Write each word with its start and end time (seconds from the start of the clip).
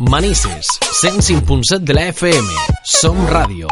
Manises, 0.00 0.66
105.7 1.02 1.80
de 1.80 1.92
la 1.92 2.08
FM. 2.08 2.48
Som 2.84 3.26
Radio. 3.26 3.68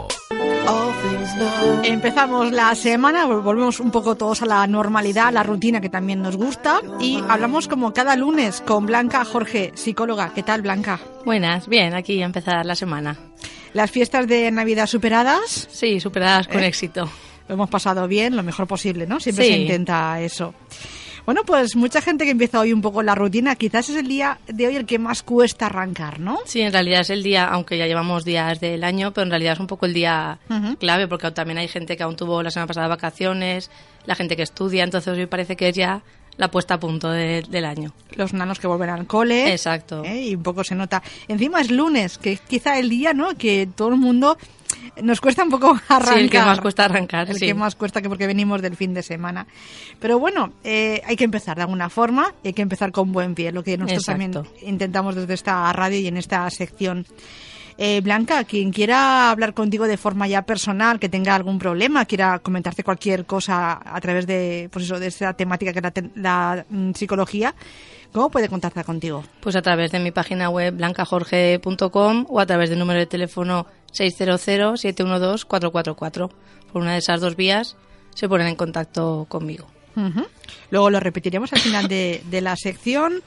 Empezamos 1.84 2.52
la 2.52 2.74
semana, 2.74 3.24
volvemos 3.24 3.80
un 3.80 3.90
poco 3.90 4.14
todos 4.14 4.42
a 4.42 4.46
la 4.46 4.67
normalidad, 4.67 5.33
la 5.33 5.42
rutina 5.42 5.80
que 5.80 5.88
también 5.88 6.20
nos 6.20 6.36
gusta 6.36 6.80
y 7.00 7.18
hablamos 7.30 7.67
como 7.67 7.94
cada 7.94 8.14
lunes 8.14 8.61
con 8.61 8.84
Blanca 8.84 9.25
Jorge, 9.25 9.72
psicóloga. 9.75 10.34
¿Qué 10.34 10.43
tal, 10.43 10.61
Blanca? 10.61 11.00
Buenas, 11.25 11.66
bien, 11.66 11.95
aquí 11.95 12.21
a 12.23 12.27
empezar 12.27 12.67
la 12.67 12.75
semana. 12.75 13.17
¿Las 13.73 13.91
fiestas 13.91 14.27
de 14.29 14.51
Navidad 14.51 14.87
superadas? 14.87 15.67
Sí, 15.71 15.99
superadas 15.99 16.47
con 16.47 16.61
¿Eh? 16.63 16.67
éxito. 16.67 17.09
Lo 17.49 17.55
hemos 17.55 17.71
pasado 17.71 18.07
bien, 18.07 18.37
lo 18.37 18.43
mejor 18.43 18.67
posible, 18.67 19.07
¿no? 19.07 19.19
Siempre 19.19 19.47
Sí. 19.47 19.53
se 19.53 19.59
intenta 19.61 20.21
eso. 20.21 20.53
Bueno, 21.29 21.43
pues 21.45 21.77
mucha 21.77 22.01
gente 22.01 22.25
que 22.25 22.31
empieza 22.31 22.59
hoy 22.59 22.73
un 22.73 22.81
poco 22.81 23.03
la 23.03 23.15
rutina, 23.15 23.55
quizás 23.55 23.91
es 23.91 23.97
el 23.97 24.09
día 24.09 24.39
de 24.47 24.67
hoy 24.67 24.77
el 24.77 24.87
que 24.87 24.99
más 24.99 25.23
cuesta 25.23 25.67
arrancar, 25.67 26.21
¿no? 26.21 26.39
Sí, 26.47 26.63
en 26.63 26.73
realidad 26.73 27.03
es 27.03 27.11
el 27.11 27.23
día, 27.23 27.45
aunque 27.49 27.77
ya 27.77 27.87
llevamos 27.87 28.25
días 28.25 28.61
del 28.61 28.82
año, 28.82 29.13
pero 29.13 29.25
en 29.25 29.31
realidad 29.33 29.53
es 29.53 29.61
un 29.61 29.67
poco 29.67 29.85
el 29.85 29.93
día 29.93 30.39
clave, 30.81 31.07
porque 31.07 31.31
también 31.33 31.59
hay 31.59 31.69
gente 31.69 31.99
que 31.99 32.02
aún 32.02 32.16
tuvo 32.16 32.42
la 32.42 32.50
semana 32.50 32.66
pasada 32.69 32.88
vacaciones, 32.88 33.70
la 34.06 34.14
gente 34.14 34.36
que 34.36 34.42
estudia, 34.42 34.84
entonces 34.84 35.19
hoy 35.19 35.27
parece 35.27 35.55
que 35.55 35.69
es 35.69 35.77
ya 35.77 36.00
la 36.38 36.50
puesta 36.50 36.72
a 36.72 36.80
punto 36.80 37.10
de- 37.10 37.42
del 37.42 37.66
año. 37.66 37.92
Los 38.16 38.33
nanos 38.33 38.58
que 38.58 38.66
vuelven 38.66 38.88
al 38.88 39.06
cole. 39.06 39.52
Exacto. 39.52 40.05
¿eh? 40.06 40.28
Y 40.28 40.34
un 40.34 40.42
poco 40.42 40.64
se 40.64 40.74
nota. 40.77 41.02
Encima 41.27 41.60
es 41.60 41.70
lunes, 41.70 42.16
que 42.16 42.33
es 42.33 42.41
quizá 42.41 42.78
el 42.78 42.88
día, 42.88 43.12
¿no? 43.12 43.34
Que 43.36 43.69
todo 43.77 43.88
el 43.88 43.97
mundo 43.97 44.38
nos 45.02 45.20
cuesta 45.20 45.42
un 45.42 45.50
poco 45.50 45.78
arrancar. 45.88 46.14
Sí, 46.14 46.20
el 46.20 46.30
que 46.30 46.41
más 46.41 46.60
cuesta 46.60 46.84
arrancar, 46.84 47.30
El 47.30 47.36
sí. 47.36 47.46
que 47.46 47.55
más 47.55 47.74
cuesta 47.74 48.02
que 48.02 48.09
porque 48.09 48.27
venimos 48.27 48.62
del 48.62 48.77
fin 48.77 48.95
de 48.95 49.02
semana. 49.02 49.46
Pero 50.00 50.19
bueno, 50.19 50.52
eh, 50.64 51.02
hay 51.06 51.16
que 51.16 51.24
empezar 51.24 51.56
de 51.56 51.62
alguna 51.62 51.88
forma, 51.88 52.34
y 52.42 52.48
hay 52.48 52.55
que 52.55 52.62
empezar 52.62 52.92
con 52.92 53.12
buen 53.12 53.34
pie, 53.34 53.52
lo 53.52 53.62
que 53.62 53.77
nosotros 53.77 54.09
Exacto. 54.09 54.42
también 54.42 54.69
intentamos 54.69 55.14
desde 55.14 55.34
esta 55.34 55.72
radio 55.72 55.98
y 55.98 56.06
en 56.06 56.16
esta 56.16 56.48
sección. 56.50 57.06
Eh, 57.80 58.00
Blanca, 58.00 58.42
quien 58.42 58.72
quiera 58.72 59.30
hablar 59.30 59.55
contigo 59.55 59.86
de 59.86 59.96
forma 59.96 60.27
ya 60.27 60.42
personal, 60.42 60.98
que 60.98 61.08
tenga 61.08 61.36
algún 61.36 61.61
problema, 61.61 62.05
quiera 62.06 62.41
comentarte 62.41 62.83
cualquier 62.83 63.24
cosa 63.24 63.80
a 63.84 64.00
través 64.00 64.27
de, 64.27 64.69
pues 64.72 64.84
eso, 64.86 64.98
de 64.98 65.06
esta 65.06 65.33
temática 65.34 65.72
que 65.72 65.78
es 65.78 65.84
la, 65.84 65.92
la, 66.17 66.64
mm, 66.69 66.91
psicología, 66.95 67.55
¿cómo 68.11 68.30
puede 68.30 68.48
contactar 68.48 68.84
contigo? 68.84 69.22
Pues 69.39 69.55
a 69.55 69.62
través 69.62 69.92
de 69.92 70.00
mi 70.00 70.11
página 70.11 70.50
web 70.50 70.74
blancajorge.com 70.74 72.27
o 72.28 72.41
a 72.41 72.47
través 72.47 72.69
del 72.69 72.80
número 72.80 72.98
de 72.98 73.06
teléfono 73.06 73.64
600-712-444. 73.92 76.31
Por 76.72 76.83
una 76.83 76.92
de 76.92 76.98
esas 76.98 77.20
dos 77.20 77.36
vías 77.36 77.77
se 78.14 78.28
ponen 78.28 78.47
en 78.48 78.56
contacto 78.56 79.27
conmigo. 79.28 79.67
Luego 80.70 80.91
lo 80.91 81.00
repetiremos 81.00 81.53
al 81.53 81.58
final 81.58 81.89
de, 81.89 82.22
de 82.30 82.41
la 82.41 82.55
sección, 82.55 83.20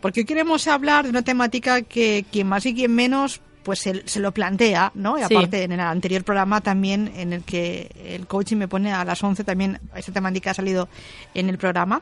porque 0.00 0.20
hoy 0.20 0.26
queremos 0.26 0.66
hablar 0.66 1.04
de 1.04 1.10
una 1.10 1.20
temática 1.22 1.82
que 1.82 2.24
quien 2.32 2.46
más 2.46 2.64
y 2.64 2.74
quien 2.74 2.94
menos 2.94 3.42
pues 3.62 3.80
se, 3.80 4.08
se 4.08 4.18
lo 4.20 4.32
plantea, 4.32 4.90
¿no? 4.94 5.18
Y 5.18 5.24
Sí. 5.24 5.34
aparte 5.34 5.64
en 5.64 5.72
el 5.72 5.80
anterior 5.80 6.24
programa 6.24 6.62
también 6.62 7.12
en 7.14 7.34
el 7.34 7.42
que 7.42 7.90
el 8.16 8.26
coaching 8.26 8.56
me 8.56 8.68
pone 8.68 8.90
a 8.94 9.04
las 9.04 9.22
11 9.22 9.44
también 9.44 9.78
esta 9.94 10.10
temática 10.10 10.52
ha 10.52 10.54
salido 10.54 10.88
en 11.34 11.50
el 11.50 11.58
programa 11.58 12.00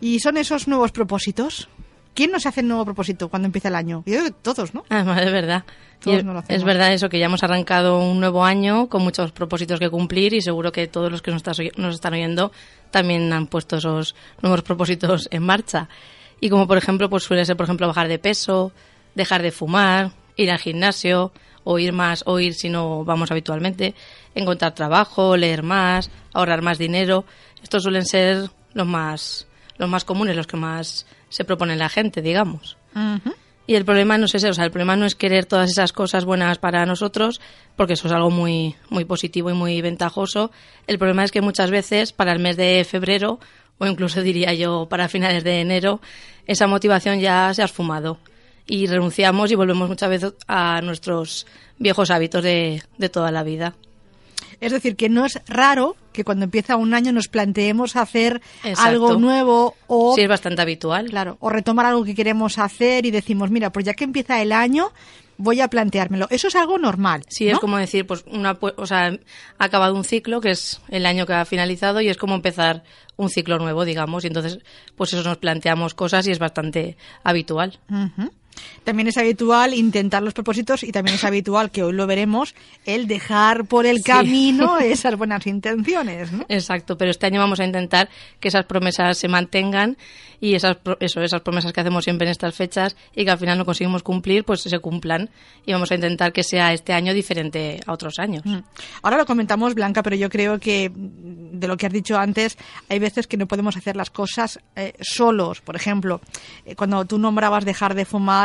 y 0.00 0.18
son 0.18 0.36
esos 0.36 0.66
nuevos 0.66 0.90
propósitos. 0.90 1.68
¿Quién 2.14 2.30
nos 2.30 2.46
hace 2.46 2.60
el 2.60 2.68
nuevo 2.68 2.84
propósito 2.84 3.28
cuando 3.28 3.46
empieza 3.46 3.68
el 3.68 3.74
año? 3.74 4.02
Yo 4.06 4.14
creo 4.14 4.24
que 4.24 4.30
todos, 4.30 4.72
¿no? 4.72 4.84
Además, 4.88 5.20
es 5.22 5.32
verdad. 5.32 5.64
Todos 6.00 6.18
es, 6.18 6.24
no 6.24 6.32
lo 6.32 6.38
hacemos. 6.38 6.58
es 6.60 6.64
verdad 6.64 6.92
eso, 6.92 7.08
que 7.08 7.18
ya 7.18 7.26
hemos 7.26 7.42
arrancado 7.42 7.98
un 7.98 8.20
nuevo 8.20 8.44
año 8.44 8.88
con 8.88 9.02
muchos 9.02 9.32
propósitos 9.32 9.80
que 9.80 9.90
cumplir 9.90 10.32
y 10.34 10.40
seguro 10.40 10.70
que 10.70 10.86
todos 10.86 11.10
los 11.10 11.22
que 11.22 11.32
nos, 11.32 11.38
estás 11.38 11.58
nos 11.76 11.94
están 11.96 12.14
oyendo 12.14 12.52
también 12.90 13.32
han 13.32 13.48
puesto 13.48 13.78
esos 13.78 14.14
nuevos 14.42 14.62
propósitos 14.62 15.28
en 15.30 15.42
marcha. 15.42 15.88
Y 16.40 16.50
como 16.50 16.68
por 16.68 16.78
ejemplo, 16.78 17.10
pues 17.10 17.24
suele 17.24 17.44
ser, 17.44 17.56
por 17.56 17.64
ejemplo, 17.64 17.88
bajar 17.88 18.06
de 18.06 18.18
peso, 18.18 18.72
dejar 19.14 19.42
de 19.42 19.50
fumar, 19.50 20.12
ir 20.36 20.50
al 20.50 20.58
gimnasio, 20.58 21.32
o 21.64 21.78
ir 21.78 21.92
más, 21.92 22.22
o 22.26 22.38
ir 22.38 22.54
si 22.54 22.68
no 22.68 23.04
vamos 23.04 23.30
habitualmente, 23.30 23.94
encontrar 24.34 24.74
trabajo, 24.74 25.36
leer 25.36 25.62
más, 25.62 26.10
ahorrar 26.32 26.62
más 26.62 26.78
dinero. 26.78 27.24
Estos 27.62 27.82
suelen 27.82 28.04
ser 28.04 28.50
los 28.74 28.86
más, 28.86 29.48
los 29.78 29.88
más 29.88 30.04
comunes, 30.04 30.36
los 30.36 30.46
que 30.46 30.56
más 30.56 31.06
se 31.34 31.44
propone 31.44 31.74
la 31.74 31.88
gente, 31.88 32.22
digamos. 32.22 32.76
Y 33.66 33.74
el 33.74 33.84
problema 33.84 34.16
no 34.18 34.26
es 34.26 34.34
ese, 34.36 34.48
o 34.48 34.54
sea, 34.54 34.64
el 34.64 34.70
problema 34.70 34.94
no 34.94 35.04
es 35.04 35.16
querer 35.16 35.46
todas 35.46 35.68
esas 35.68 35.92
cosas 35.92 36.24
buenas 36.24 36.58
para 36.58 36.86
nosotros, 36.86 37.40
porque 37.74 37.94
eso 37.94 38.06
es 38.06 38.14
algo 38.14 38.30
muy, 38.30 38.76
muy 38.88 39.04
positivo 39.04 39.50
y 39.50 39.54
muy 39.54 39.82
ventajoso. 39.82 40.52
El 40.86 40.96
problema 40.96 41.24
es 41.24 41.32
que 41.32 41.40
muchas 41.40 41.72
veces 41.72 42.12
para 42.12 42.30
el 42.30 42.38
mes 42.38 42.56
de 42.56 42.86
febrero, 42.88 43.40
o 43.78 43.86
incluso 43.86 44.22
diría 44.22 44.54
yo 44.54 44.86
para 44.88 45.08
finales 45.08 45.42
de 45.42 45.60
enero, 45.60 46.00
esa 46.46 46.68
motivación 46.68 47.18
ya 47.18 47.52
se 47.52 47.62
ha 47.62 47.64
esfumado. 47.64 48.18
Y 48.68 48.86
renunciamos 48.86 49.50
y 49.50 49.56
volvemos 49.56 49.88
muchas 49.88 50.10
veces 50.10 50.34
a 50.46 50.80
nuestros 50.82 51.48
viejos 51.78 52.12
hábitos 52.12 52.44
de, 52.44 52.80
de 52.96 53.08
toda 53.08 53.32
la 53.32 53.42
vida. 53.42 53.74
Es 54.60 54.72
decir, 54.72 54.96
que 54.96 55.08
no 55.08 55.24
es 55.24 55.40
raro 55.46 55.96
que 56.12 56.24
cuando 56.24 56.44
empieza 56.44 56.76
un 56.76 56.94
año 56.94 57.12
nos 57.12 57.28
planteemos 57.28 57.96
hacer 57.96 58.40
Exacto. 58.62 58.82
algo 58.88 59.14
nuevo 59.16 59.74
o 59.86 60.14
Sí, 60.14 60.22
es 60.22 60.28
bastante 60.28 60.62
habitual. 60.62 61.06
Claro, 61.06 61.36
o 61.40 61.50
retomar 61.50 61.86
algo 61.86 62.04
que 62.04 62.14
queremos 62.14 62.58
hacer 62.58 63.06
y 63.06 63.10
decimos, 63.10 63.50
mira, 63.50 63.70
pues 63.70 63.84
ya 63.84 63.94
que 63.94 64.04
empieza 64.04 64.40
el 64.40 64.52
año, 64.52 64.92
voy 65.36 65.60
a 65.60 65.68
planteármelo. 65.68 66.28
Eso 66.30 66.48
es 66.48 66.54
algo 66.56 66.78
normal. 66.78 67.24
Sí, 67.28 67.46
¿no? 67.46 67.52
es 67.52 67.58
como 67.58 67.76
decir, 67.76 68.06
pues, 68.06 68.24
una, 68.30 68.58
o 68.60 68.86
sea, 68.86 69.18
ha 69.58 69.64
acabado 69.64 69.94
un 69.94 70.04
ciclo, 70.04 70.40
que 70.40 70.50
es 70.50 70.80
el 70.88 71.06
año 71.06 71.26
que 71.26 71.34
ha 71.34 71.44
finalizado, 71.44 72.00
y 72.00 72.08
es 72.08 72.16
como 72.16 72.34
empezar 72.34 72.84
un 73.16 73.30
ciclo 73.30 73.58
nuevo, 73.58 73.84
digamos, 73.84 74.24
y 74.24 74.28
entonces, 74.28 74.58
pues 74.96 75.12
eso 75.12 75.22
nos 75.28 75.38
planteamos 75.38 75.94
cosas 75.94 76.26
y 76.26 76.30
es 76.30 76.38
bastante 76.38 76.96
habitual. 77.22 77.78
También 78.84 79.08
es 79.08 79.16
habitual 79.16 79.74
intentar 79.74 80.22
los 80.22 80.34
propósitos 80.34 80.82
y 80.82 80.92
también 80.92 81.16
es 81.16 81.24
habitual, 81.24 81.70
que 81.70 81.82
hoy 81.82 81.92
lo 81.92 82.06
veremos, 82.06 82.54
el 82.84 83.06
dejar 83.06 83.64
por 83.66 83.86
el 83.86 83.98
Sí. 83.98 84.02
camino 84.04 84.78
esas 84.80 85.16
buenas 85.16 85.46
intenciones. 85.46 86.32
¿no? 86.32 86.44
Exacto, 86.48 86.96
pero 86.98 87.10
este 87.10 87.26
año 87.26 87.40
vamos 87.40 87.60
a 87.60 87.64
intentar 87.64 88.08
que 88.40 88.48
esas 88.48 88.64
promesas 88.66 89.16
se 89.18 89.28
mantengan 89.28 89.96
y 90.40 90.54
esas, 90.54 90.76
eso, 91.00 91.22
esas 91.22 91.40
promesas 91.40 91.72
que 91.72 91.80
hacemos 91.80 92.04
siempre 92.04 92.26
en 92.26 92.32
estas 92.32 92.54
fechas 92.54 92.96
y 93.14 93.24
que 93.24 93.30
al 93.30 93.38
final 93.38 93.56
no 93.56 93.64
conseguimos 93.64 94.02
cumplir, 94.02 94.44
pues 94.44 94.60
se 94.60 94.78
cumplan. 94.78 95.30
Y 95.64 95.72
vamos 95.72 95.90
a 95.90 95.94
intentar 95.94 96.32
que 96.34 96.42
sea 96.42 96.72
este 96.74 96.92
año 96.92 97.14
diferente 97.14 97.80
a 97.86 97.92
otros 97.92 98.18
años. 98.18 98.42
Mm. 98.44 98.58
Ahora 99.02 99.16
lo 99.16 99.24
comentamos, 99.24 99.74
Blanca, 99.74 100.02
pero 100.02 100.16
yo 100.16 100.28
creo 100.28 100.58
que 100.58 100.90
mm, 100.90 101.58
de 101.60 101.66
lo 101.68 101.78
que 101.78 101.86
has 101.86 101.92
dicho 101.92 102.18
antes, 102.18 102.58
hay 102.90 102.98
veces 102.98 103.26
que 103.26 103.38
no 103.38 103.46
podemos 103.46 103.76
hacer 103.78 103.96
las 103.96 104.10
cosas 104.10 104.58
eh, 104.76 104.92
solos. 105.00 105.62
Por 105.62 105.76
ejemplo, 105.76 106.20
eh, 106.66 106.74
cuando 106.76 107.06
tú 107.06 107.16
nombrabas 107.18 107.64
dejar 107.64 107.94
de 107.94 108.04
fumar, 108.04 108.43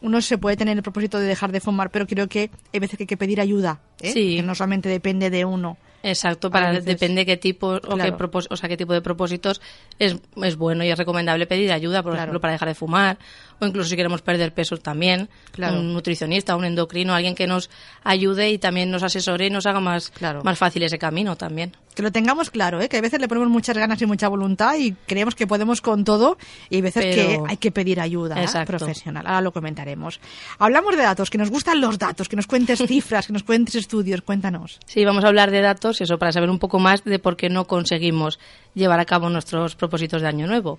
uno 0.00 0.20
se 0.20 0.38
puede 0.38 0.56
tener 0.56 0.76
el 0.76 0.82
propósito 0.82 1.18
de 1.18 1.26
dejar 1.26 1.52
de 1.52 1.60
fumar, 1.60 1.90
pero 1.90 2.06
creo 2.06 2.28
que 2.28 2.50
hay 2.72 2.80
veces 2.80 2.96
que 2.96 3.04
hay 3.04 3.08
que 3.08 3.16
pedir 3.16 3.40
ayuda, 3.40 3.80
¿eh? 4.00 4.12
Sí. 4.12 4.36
que 4.36 4.42
no 4.42 4.54
solamente 4.54 4.88
depende 4.88 5.30
de 5.30 5.44
uno. 5.44 5.76
Exacto, 6.02 6.50
para 6.50 6.70
veces- 6.70 6.84
depende 6.84 7.26
qué 7.26 7.36
tipo 7.36 7.68
o 7.74 7.80
Claro. 7.80 8.04
qué 8.04 8.12
propós- 8.24 8.46
o 8.50 8.56
sea, 8.56 8.68
qué 8.68 8.76
tipo 8.76 8.92
de 8.92 9.00
propósitos 9.02 9.60
es, 9.98 10.16
es 10.42 10.56
bueno 10.56 10.84
y 10.84 10.90
es 10.90 10.98
recomendable 10.98 11.46
pedir 11.46 11.72
ayuda, 11.72 12.02
por 12.02 12.12
Claro. 12.12 12.24
ejemplo, 12.24 12.40
para 12.40 12.52
dejar 12.52 12.68
de 12.68 12.74
fumar 12.74 13.18
o 13.60 13.66
incluso 13.66 13.88
si 13.88 13.96
queremos 13.96 14.22
perder 14.22 14.52
peso 14.54 14.76
también, 14.76 15.28
Claro. 15.50 15.80
un 15.80 15.92
nutricionista, 15.92 16.54
un 16.54 16.64
endocrino, 16.64 17.14
alguien 17.14 17.34
que 17.34 17.46
nos 17.48 17.68
ayude 18.04 18.50
y 18.50 18.58
también 18.58 18.90
nos 18.90 19.02
asesore 19.02 19.46
y 19.46 19.50
nos 19.50 19.66
haga 19.66 19.80
más 19.80 20.10
Claro. 20.10 20.42
más 20.44 20.56
fácil 20.58 20.82
ese 20.84 20.98
camino 20.98 21.36
también. 21.36 21.76
Que 21.96 22.02
lo 22.02 22.12
tengamos 22.12 22.50
claro, 22.50 22.80
¿eh? 22.80 22.88
que 22.88 22.98
a 22.98 23.00
veces 23.00 23.20
le 23.20 23.26
ponemos 23.26 23.48
muchas 23.50 23.76
ganas 23.76 24.00
y 24.00 24.06
mucha 24.06 24.28
voluntad 24.28 24.76
y 24.78 24.92
creemos 25.06 25.34
que 25.34 25.48
podemos 25.48 25.80
con 25.80 26.04
todo 26.04 26.38
y 26.70 26.76
hay 26.76 26.82
veces 26.82 27.04
Pero- 27.16 27.44
que 27.44 27.50
hay 27.50 27.56
que 27.56 27.72
pedir 27.72 28.00
ayuda 28.00 28.40
¿eh? 28.40 28.46
Profesional. 28.66 29.26
Ahora 29.26 29.40
lo 29.40 29.52
comentaremos. 29.52 30.20
Hablamos 30.60 30.96
de 30.96 31.02
datos, 31.02 31.28
que 31.28 31.38
nos 31.38 31.50
gustan 31.50 31.80
los 31.80 31.98
datos, 31.98 32.28
que 32.28 32.36
nos 32.36 32.46
cuentes 32.46 32.78
cifras, 32.86 33.26
que 33.26 33.32
nos 33.32 33.42
cuentes 33.42 33.74
estudios, 33.74 34.22
cuéntanos. 34.22 34.78
Sí, 34.86 35.04
vamos 35.04 35.24
a 35.24 35.28
hablar 35.28 35.50
de 35.50 35.60
datos, 35.60 35.87
eso 35.90 36.18
para 36.18 36.32
saber 36.32 36.50
un 36.50 36.58
poco 36.58 36.78
más 36.78 37.04
de 37.04 37.18
por 37.18 37.36
qué 37.36 37.48
no 37.48 37.66
conseguimos 37.66 38.38
llevar 38.74 39.00
a 39.00 39.04
cabo 39.04 39.28
nuestros 39.28 39.74
propósitos 39.74 40.22
de 40.22 40.28
Año 40.28 40.46
Nuevo. 40.46 40.78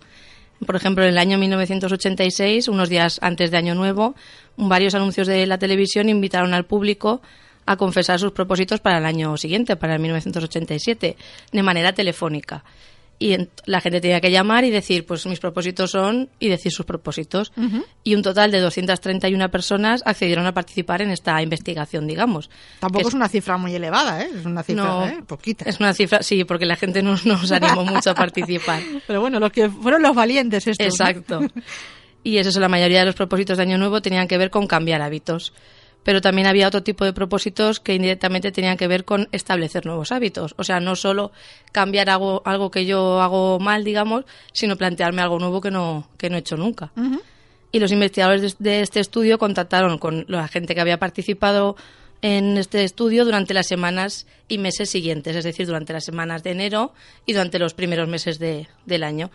Por 0.66 0.76
ejemplo, 0.76 1.04
en 1.04 1.12
el 1.12 1.18
año 1.18 1.38
1986, 1.38 2.68
unos 2.68 2.90
días 2.90 3.20
antes 3.22 3.50
de 3.52 3.58
Año 3.58 3.76
Nuevo, 3.76 4.16
varios 4.58 4.94
anuncios 4.94 5.28
de 5.28 5.48
la 5.48 5.58
televisión 5.58 6.10
invitaron 6.10 6.54
al 6.54 6.66
público 6.66 7.22
a 7.66 7.78
confesar 7.78 8.20
sus 8.20 8.32
propósitos 8.32 8.80
para 8.80 8.98
el 8.98 9.06
año 9.06 9.38
siguiente, 9.38 9.76
para 9.76 9.96
el 9.96 10.02
1987, 10.02 11.16
de 11.52 11.64
manera 11.64 11.94
telefónica. 11.94 12.64
Y 13.22 13.34
en- 13.34 13.50
la 13.66 13.82
gente 13.82 14.00
tenía 14.00 14.22
que 14.22 14.32
llamar 14.32 14.64
y 14.64 14.70
decir, 14.70 15.06
pues 15.06 15.26
mis 15.26 15.40
propósitos 15.42 15.92
son, 15.92 16.30
y 16.40 16.48
decir 16.48 16.72
sus 16.72 16.86
propósitos. 16.86 17.52
Y 18.04 18.16
un 18.16 18.22
total 18.22 18.50
de 18.50 18.60
231 18.62 19.52
personas 19.52 20.02
accedieron 20.06 20.46
a 20.46 20.54
participar 20.54 21.02
en 21.02 21.12
esta 21.12 21.42
investigación, 21.42 22.08
digamos. 22.08 22.50
Tampoco 22.80 23.10
es 23.10 23.14
una 23.14 23.28
cifra 23.28 23.58
muy 23.58 23.76
elevada, 23.76 24.22
¿eh? 24.24 24.30
es 24.40 24.46
una 24.46 24.64
cifra 24.64 24.84
no, 24.84 25.06
¿eh? 25.06 25.20
poquita. 25.28 25.66
Es 25.70 25.80
una 25.82 25.94
cifra, 25.94 26.24
sí, 26.24 26.46
porque 26.46 26.66
la 26.66 26.78
gente 26.78 27.04
no 27.04 27.18
nos 27.26 27.52
animó 27.52 27.84
mucho 27.84 28.12
a 28.12 28.16
participar. 28.16 28.82
Pero 29.06 29.20
bueno, 29.20 29.40
los 29.40 29.52
que 29.52 29.70
fueron 29.70 30.02
los 30.02 30.16
valientes 30.16 30.66
estos. 30.66 30.98
¿no? 31.00 31.06
Exacto. 31.08 31.42
Y 32.24 32.38
es 32.38 32.48
eso, 32.48 32.60
la 32.60 32.68
mayoría 32.70 33.00
de 33.00 33.06
los 33.06 33.16
propósitos 33.16 33.58
de 33.58 33.64
Año 33.64 33.78
Nuevo 33.78 34.02
tenían 34.02 34.28
que 34.28 34.38
ver 34.38 34.50
con 34.50 34.66
cambiar 34.68 35.02
hábitos. 35.02 35.54
Pero 36.10 36.22
también 36.22 36.48
había 36.48 36.68
otro 36.68 36.82
tipo 36.82 37.06
de 37.06 37.14
propósitos 37.14 37.80
que 37.80 37.94
indirectamente 37.94 38.52
tenían 38.52 38.78
que 38.78 38.88
ver 38.88 39.06
con 39.06 39.30
establecer 39.32 39.86
nuevos 39.86 40.12
hábitos. 40.12 40.56
O 40.58 40.64
sea, 40.64 40.80
no 40.80 40.96
solo 40.96 41.32
cambiar 41.72 42.10
algo, 42.10 42.42
algo 42.46 42.72
que 42.72 42.88
yo 42.88 43.22
hago 43.22 43.60
mal, 43.60 43.84
digamos, 43.84 44.26
sino 44.52 44.76
plantearme 44.76 45.22
algo 45.22 45.38
nuevo 45.38 45.62
que 45.62 45.70
no, 45.70 46.08
que 46.18 46.32
no 46.32 46.36
he 46.36 46.40
hecho 46.40 46.58
nunca. 46.58 46.92
Y 47.72 47.78
los 47.78 47.92
investigadores 47.92 48.58
de, 48.58 48.72
de 48.72 48.82
este 48.82 49.00
estudio 49.02 49.38
contactaron 49.38 50.00
con 50.00 50.26
la 50.28 50.48
gente 50.48 50.74
que 50.74 50.82
había 50.82 50.98
participado 50.98 51.76
en 52.24 52.58
este 52.58 52.84
estudio 52.84 53.24
durante 53.24 53.54
las 53.54 53.68
semanas 53.68 54.26
y 54.48 54.58
meses 54.58 54.90
siguientes, 54.90 55.36
es 55.36 55.44
decir, 55.44 55.68
durante 55.68 55.94
las 55.94 56.06
semanas 56.06 56.42
de 56.42 56.50
enero 56.50 56.92
y 57.28 57.34
durante 57.34 57.60
los 57.60 57.76
primeros 57.76 58.08
meses 58.10 58.40
de- 58.40 58.68
del 58.88 59.04
año, 59.04 59.30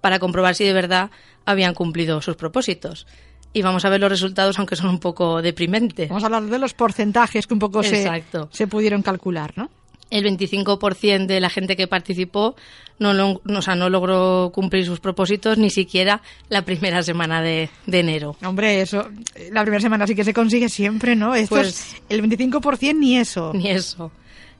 para 0.00 0.20
comprobar 0.20 0.54
si 0.54 0.62
de 0.62 0.74
verdad 0.74 1.10
habían 1.44 1.74
cumplido 1.74 2.22
sus 2.22 2.36
propósitos. 2.36 3.08
Y 3.52 3.62
vamos 3.62 3.84
a 3.84 3.88
ver 3.88 4.00
los 4.00 4.10
resultados, 4.10 4.58
aunque 4.58 4.76
son 4.76 4.90
un 4.90 4.98
poco 5.00 5.42
deprimentes. 5.42 6.08
Vamos 6.08 6.22
a 6.22 6.26
hablar 6.26 6.44
de 6.44 6.58
los 6.58 6.72
porcentajes 6.74 7.46
que 7.46 7.54
un 7.54 7.60
poco 7.60 7.82
se, 7.82 8.08
se 8.50 8.66
pudieron 8.68 9.02
calcular, 9.02 9.52
¿no? 9.56 9.70
El 10.10 10.24
25% 10.24 11.26
de 11.26 11.40
la 11.40 11.50
gente 11.50 11.76
que 11.76 11.86
participó 11.86 12.56
no, 12.98 13.12
lo- 13.12 13.40
no- 13.44 13.58
o 13.60 13.62
sea, 13.62 13.76
no 13.76 13.88
logró 13.88 14.50
cumplir 14.52 14.84
sus 14.84 14.98
propósitos 15.00 15.56
ni 15.56 15.70
siquiera 15.70 16.20
la 16.48 16.62
primera 16.62 17.02
semana 17.02 17.40
de, 17.42 17.70
de 17.86 18.00
enero. 18.00 18.36
Hombre, 18.44 18.80
eso, 18.82 19.08
la 19.52 19.62
primera 19.62 19.80
semana 19.80 20.06
sí 20.06 20.14
que 20.16 20.24
se 20.24 20.34
consigue 20.34 20.68
siempre, 20.68 21.14
¿no? 21.16 21.34
Esto 21.34 21.54
Pues- 21.56 21.68
es 21.94 22.02
el 22.08 22.22
25% 22.22 22.96
ni 22.98 23.16
eso. 23.18 23.52
Ni 23.54 23.68
eso. 23.70 24.10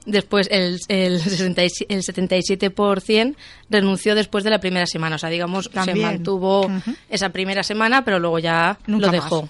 Después, 0.05 0.47
el, 0.49 0.79
el, 0.87 1.19
67 1.19 1.93
el 1.93 2.01
77% 2.01 3.35
renunció 3.69 4.15
después 4.15 4.43
de 4.43 4.49
la 4.49 4.59
primera 4.59 4.87
semana. 4.87 5.17
O 5.17 5.19
sea, 5.19 5.29
digamos, 5.29 5.69
También. 5.69 5.97
se 5.97 6.03
mantuvo 6.03 6.67
esa 7.09 7.29
primera 7.29 7.61
semana, 7.61 8.03
pero 8.03 8.19
luego 8.19 8.39
ya 8.39 8.79
Nunca 8.87 9.07
lo 9.07 9.11
dejó. 9.11 9.49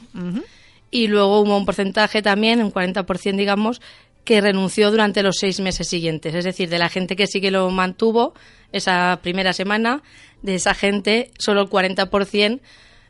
Y 0.90 1.08
luego 1.08 1.40
hubo 1.40 1.58
un 1.58 1.66
porcentaje 1.66 2.22
también, 2.22 2.62
un 2.62 2.74
40%, 2.74 3.38
digamos, 3.38 3.82
que 4.26 4.42
renunció 4.42 4.92
durante 4.92 5.24
los 5.24 5.38
seis 5.40 5.62
meses 5.62 5.88
siguientes. 5.88 6.36
Es 6.36 6.44
decir, 6.44 6.70
de 6.70 6.80
la 6.80 6.90
gente 6.90 7.16
que 7.16 7.28
sí 7.28 7.40
que 7.40 7.50
lo 7.50 7.70
mantuvo 7.70 8.34
esa 8.74 9.20
primera 9.24 9.54
semana, 9.54 10.04
de 10.42 10.56
esa 10.56 10.74
gente, 10.74 11.32
solo 11.40 11.62
el 11.62 11.70
40% 11.70 12.60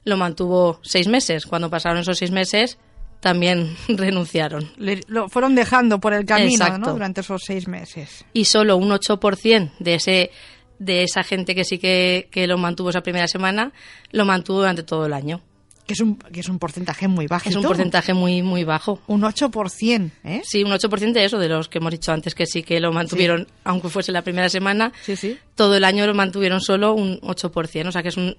lo 0.03 0.17
mantuvo 0.17 0.79
seis 0.83 1.07
meses. 1.07 1.45
Cuando 1.45 1.69
pasaron 1.69 1.99
esos 1.99 2.17
seis 2.17 2.31
meses, 2.31 2.77
también 3.21 3.77
renunciaron. 3.88 4.69
Le- 4.77 5.01
lo 5.07 5.29
fueron 5.29 5.56
dejando 5.56 6.00
por 6.00 6.13
el 6.13 6.25
camino. 6.25 6.77
Durante 6.79 7.21
esos 7.21 7.41
seis 7.45 7.68
meses. 7.69 8.25
y 8.33 8.44
solo 8.45 8.75
un 8.75 8.89
8% 8.89 9.71
de 9.79 9.94
ese 9.95 10.31
de 10.79 11.03
esa 11.03 11.23
gente 11.23 11.53
que 11.56 11.63
sí 11.63 11.77
que, 11.77 12.27
que 12.31 12.47
lo 12.47 12.57
mantuvo 12.57 12.89
esa 12.89 13.01
primera 13.01 13.27
semana 13.27 13.71
lo 14.12 14.25
mantuvo 14.25 14.57
durante 14.57 14.81
todo 14.83 15.06
el 15.06 15.13
año. 15.13 15.39
Que 15.85 15.94
es 15.94 16.00
un, 16.00 16.15
que 16.15 16.39
es 16.39 16.47
un 16.50 16.57
porcentaje 16.57 17.07
muy 17.07 17.27
bajo. 17.27 17.50
Es 17.50 17.56
un 17.56 17.63
porcentaje 17.63 18.13
muy 18.15 18.41
muy 18.41 18.63
bajo. 18.63 19.00
Un 19.07 19.21
8%, 19.21 20.12
¿eh? 20.24 20.41
Sí, 20.44 20.63
un 20.63 20.71
8% 20.71 21.12
de 21.12 21.25
eso, 21.25 21.38
de 21.38 21.50
los 21.50 21.67
que 21.69 21.77
hemos 21.79 21.91
dicho 21.91 22.12
antes 22.12 22.33
que 22.33 22.45
sí 22.47 22.63
que 22.63 22.79
lo 22.79 22.91
mantuvieron, 22.94 23.47
aunque 23.63 23.89
fuese 23.89 24.12
la 24.12 24.21
primera 24.24 24.47
semana, 24.50 24.91
Sí, 25.03 25.15
sí. 25.15 25.38
todo 25.56 25.75
el 25.75 25.83
año 25.83 26.07
lo 26.07 26.13
mantuvieron 26.15 26.62
solo 26.62 26.94
un 26.94 27.19
8%, 27.21 27.88
o 27.88 27.91
sea 27.91 28.01
que 28.03 28.09
es 28.09 28.17
un, 28.17 28.35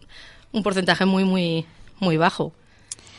un 0.52 0.62
porcentaje 0.62 1.05
muy, 1.05 1.25
muy, 1.25 1.67
muy 2.00 2.17
bajo. 2.17 2.55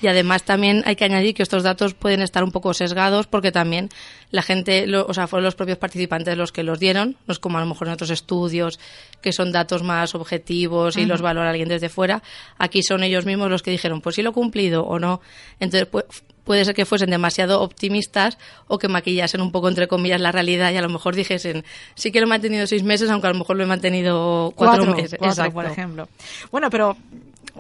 Y 0.02 0.08
además 0.08 0.44
también 0.44 0.84
hay 0.86 0.98
que 0.98 1.06
añadir 1.06 1.34
que 1.34 1.44
estos 1.44 1.64
datos 1.64 1.94
pueden 1.94 2.22
estar 2.22 2.44
un 2.44 2.52
poco 2.52 2.74
sesgados 2.74 3.26
porque 3.28 3.54
también 3.54 3.90
la 4.32 4.42
gente, 4.42 4.86
lo- 4.86 5.06
o 5.06 5.14
sea, 5.14 5.28
fueron 5.28 5.46
los 5.46 5.56
propios 5.56 5.78
participantes 5.78 6.38
los 6.38 6.52
que 6.52 6.64
los 6.64 6.78
dieron, 6.80 7.16
no 7.26 7.32
es 7.32 7.40
como 7.40 7.58
a 7.58 7.62
lo 7.62 7.68
mejor 7.68 7.88
en 7.88 7.94
otros 7.94 8.10
estudios 8.10 8.80
que 9.22 9.32
son 9.32 9.54
datos 9.54 9.82
más 9.84 10.14
objetivos 10.14 10.98
y 10.98 11.06
los 11.06 11.22
valora 11.22 11.52
alguien 11.52 11.70
desde 11.70 11.88
fuera. 11.88 12.22
Aquí 12.58 12.84
son 12.84 13.04
ellos 13.04 13.26
mismos 13.26 13.50
los 13.50 13.64
que 13.64 13.72
dijeron, 13.72 14.02
pues 14.02 14.16
sí 14.16 14.22
lo 14.24 14.32
he 14.32 14.34
cumplido 14.34 14.84
o 14.84 15.00
no. 15.00 15.22
Entonces 15.62 15.90
pu- 15.90 16.04
puede 16.44 16.66
ser 16.66 16.76
que 16.76 16.84
fuesen 16.86 17.10
demasiado 17.10 17.62
optimistas 17.62 18.38
o 18.68 18.78
que 18.80 18.90
maquillasen 18.90 19.40
un 19.40 19.54
poco 19.54 19.70
entre 19.70 19.88
comillas 19.88 20.20
la 20.20 20.34
realidad 20.34 20.74
y 20.74 20.76
a 20.76 20.82
lo 20.82 20.90
mejor 20.90 21.16
dijesen, 21.16 21.64
sí 21.96 22.12
que 22.12 22.20
lo 22.20 22.26
he 22.26 22.30
mantenido 22.30 22.68
seis 22.68 22.84
meses, 22.84 23.10
aunque 23.10 23.28
a 23.28 23.32
lo 23.32 23.40
mejor 23.40 23.56
lo 23.56 23.64
he 23.64 23.68
mantenido 23.68 24.52
cuatro, 24.54 24.94
meses. 24.96 25.16
cuatro, 25.18 25.30
Exacto. 25.30 25.54
por 25.54 25.66
ejemplo. 25.66 26.10
Bueno, 26.52 26.70
pero 26.70 26.98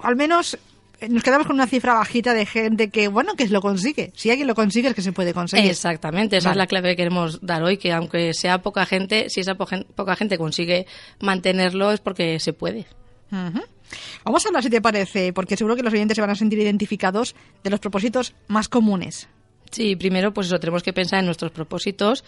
al 0.01 0.18
menos 0.18 0.57
nos 1.09 1.23
quedamos 1.23 1.47
con 1.47 1.55
una 1.55 1.67
cifra 1.67 1.94
bajita 1.94 2.33
de 2.33 2.45
gente 2.45 2.89
que, 2.89 3.07
bueno, 3.07 3.35
que 3.35 3.47
lo 3.47 3.61
consigue. 3.61 4.11
Si 4.15 4.29
alguien 4.29 4.47
lo 4.47 4.55
consigue, 4.55 4.89
es 4.89 4.95
que 4.95 5.01
se 5.01 5.11
puede 5.11 5.33
conseguir. 5.33 5.69
Exactamente, 5.69 6.38
esa 6.38 6.50
Vale. 6.50 6.57
es 6.57 6.63
la 6.63 6.67
clave 6.67 6.89
que 6.89 6.95
queremos 6.95 7.39
dar 7.41 7.63
hoy, 7.63 7.77
que 7.77 7.91
aunque 7.91 8.33
sea 8.33 8.61
poca 8.61 8.85
gente, 8.85 9.29
si 9.29 9.41
esa 9.41 9.55
poca 9.55 10.15
gente 10.15 10.38
consigue 10.38 10.85
mantenerlo 11.19 11.91
es 11.91 12.00
porque 12.00 12.39
se 12.39 12.53
puede. 12.53 12.85
Vamos 14.23 14.45
a 14.45 14.50
hablar, 14.50 14.63
si 14.63 14.69
te 14.69 14.81
parece, 14.81 15.33
porque 15.33 15.57
seguro 15.57 15.75
que 15.75 15.83
los 15.83 15.94
oyentes 15.94 16.15
se 16.15 16.21
van 16.21 16.29
a 16.29 16.35
sentir 16.35 16.59
identificados 16.59 17.35
de 17.63 17.69
los 17.69 17.79
propósitos 17.79 18.33
más 18.47 18.69
comunes. 18.69 19.27
Sí, 19.71 19.95
primero, 19.95 20.33
pues 20.33 20.47
eso, 20.47 20.59
tenemos 20.59 20.83
que 20.83 20.94
pensar 20.94 21.19
en 21.19 21.25
nuestros 21.25 21.51
propósitos, 21.51 22.23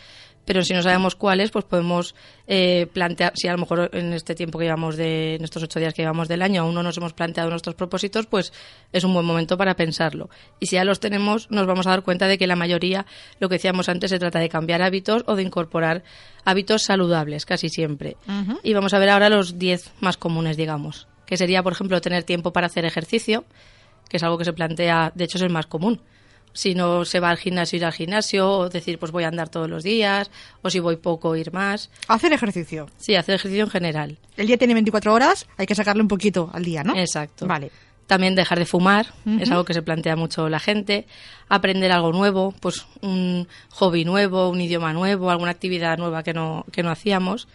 pero 0.46 0.64
si 0.64 0.74
no 0.74 0.82
sabemos 0.82 1.16
cuáles, 1.16 1.52
pues 1.52 1.66
podemos 1.66 2.16
eh, 2.48 2.88
plantear, 2.94 3.34
si 3.36 3.48
a 3.48 3.52
lo 3.52 3.58
mejor 3.58 3.90
en 3.94 4.14
este 4.14 4.36
tiempo 4.36 4.60
que 4.60 4.66
llevamos 4.66 4.96
de, 4.96 5.36
en 5.36 5.44
estos 5.44 5.64
ocho 5.64 5.80
días 5.80 5.94
que 5.94 6.04
llevamos 6.04 6.28
del 6.28 6.42
año, 6.42 6.62
aún 6.62 6.76
no 6.76 6.84
nos 6.84 6.98
hemos 6.98 7.14
planteado 7.14 7.50
nuestros 7.50 7.76
propósitos, 7.76 8.28
pues 8.28 8.54
es 8.94 9.04
un 9.04 9.14
buen 9.14 9.26
momento 9.26 9.58
para 9.58 9.76
pensarlo. 9.76 10.30
Y 10.60 10.68
si 10.68 10.76
ya 10.76 10.86
los 10.86 11.00
tenemos, 11.00 11.50
nos 11.50 11.66
vamos 11.66 11.88
a 11.88 11.90
dar 11.90 12.04
cuenta 12.04 12.28
de 12.28 12.38
que 12.38 12.48
la 12.48 12.56
mayoría, 12.56 13.06
lo 13.40 13.50
que 13.50 13.56
decíamos 13.56 13.90
antes, 13.90 14.12
se 14.12 14.20
trata 14.20 14.40
de 14.40 14.50
cambiar 14.50 14.82
hábitos 14.82 15.24
o 15.26 15.36
de 15.36 15.44
incorporar 15.44 16.04
hábitos 16.44 16.84
saludables, 16.84 17.46
casi 17.46 17.70
siempre. 17.70 18.18
Y 18.64 18.74
vamos 18.74 18.94
a 18.94 19.00
ver 19.00 19.10
ahora 19.10 19.30
los 19.30 19.58
diez 19.58 19.92
más 20.00 20.18
comunes, 20.18 20.58
digamos, 20.58 21.08
que 21.26 21.38
sería, 21.38 21.64
por 21.64 21.74
ejemplo, 21.74 22.00
tener 22.02 22.24
tiempo 22.24 22.54
para 22.54 22.68
hacer 22.68 22.86
ejercicio, 22.86 23.46
que 24.10 24.18
es 24.18 24.24
algo 24.24 24.38
que 24.38 24.46
se 24.46 24.54
plantea, 24.54 25.12
de 25.16 25.24
hecho 25.24 25.38
es 25.40 25.42
el 25.44 25.50
más 25.50 25.66
común. 25.66 26.02
Si 26.56 26.74
no 26.74 27.04
se 27.04 27.20
va 27.20 27.30
al 27.30 27.38
gimnasio, 27.38 27.76
ir 27.76 27.86
al 27.86 27.92
gimnasio, 27.92 28.50
o 28.50 28.70
decir, 28.70 28.98
pues 28.98 29.12
voy 29.12 29.26
a 29.26 29.28
andar 29.28 29.50
todos 29.50 29.70
los 29.70 29.84
días, 29.84 30.32
o 30.62 30.70
si 30.70 30.80
voy 30.80 30.96
poco, 30.96 31.36
ir 31.36 31.52
más. 31.52 31.92
Hacer 32.08 32.32
ejercicio. 32.32 32.90
Sí, 32.98 33.14
hacer 33.16 33.36
ejercicio 33.36 33.66
en 33.66 33.70
general. 33.70 34.18
El 34.38 34.48
día 34.48 34.58
tiene 34.58 34.74
24 34.74 35.14
horas, 35.14 35.48
hay 35.58 35.68
que 35.68 35.76
sacarle 35.76 36.02
un 36.02 36.08
poquito 36.08 36.50
al 36.54 36.64
día, 36.64 36.84
¿no? 36.84 36.96
Exacto. 36.96 37.46
Vale. 37.46 37.72
También 38.08 38.36
dejar 38.36 38.60
de 38.60 38.66
fumar, 38.66 39.08
es 39.40 39.50
algo 39.50 39.66
que 39.66 39.74
se 39.74 39.82
plantea 39.82 40.16
mucho 40.16 40.48
la 40.48 40.60
gente. 40.60 41.08
Aprender 41.50 41.92
algo 41.92 42.12
nuevo, 42.12 42.54
pues 42.60 42.86
un 43.02 43.48
hobby 43.72 44.06
nuevo, 44.06 44.50
un 44.50 44.62
idioma 44.62 44.94
nuevo, 44.94 45.32
alguna 45.32 45.52
actividad 45.52 45.98
nueva 45.98 46.22
que 46.22 46.34
no, 46.34 46.66
que 46.72 46.84
no 46.84 46.92
hacíamos. 46.92 47.48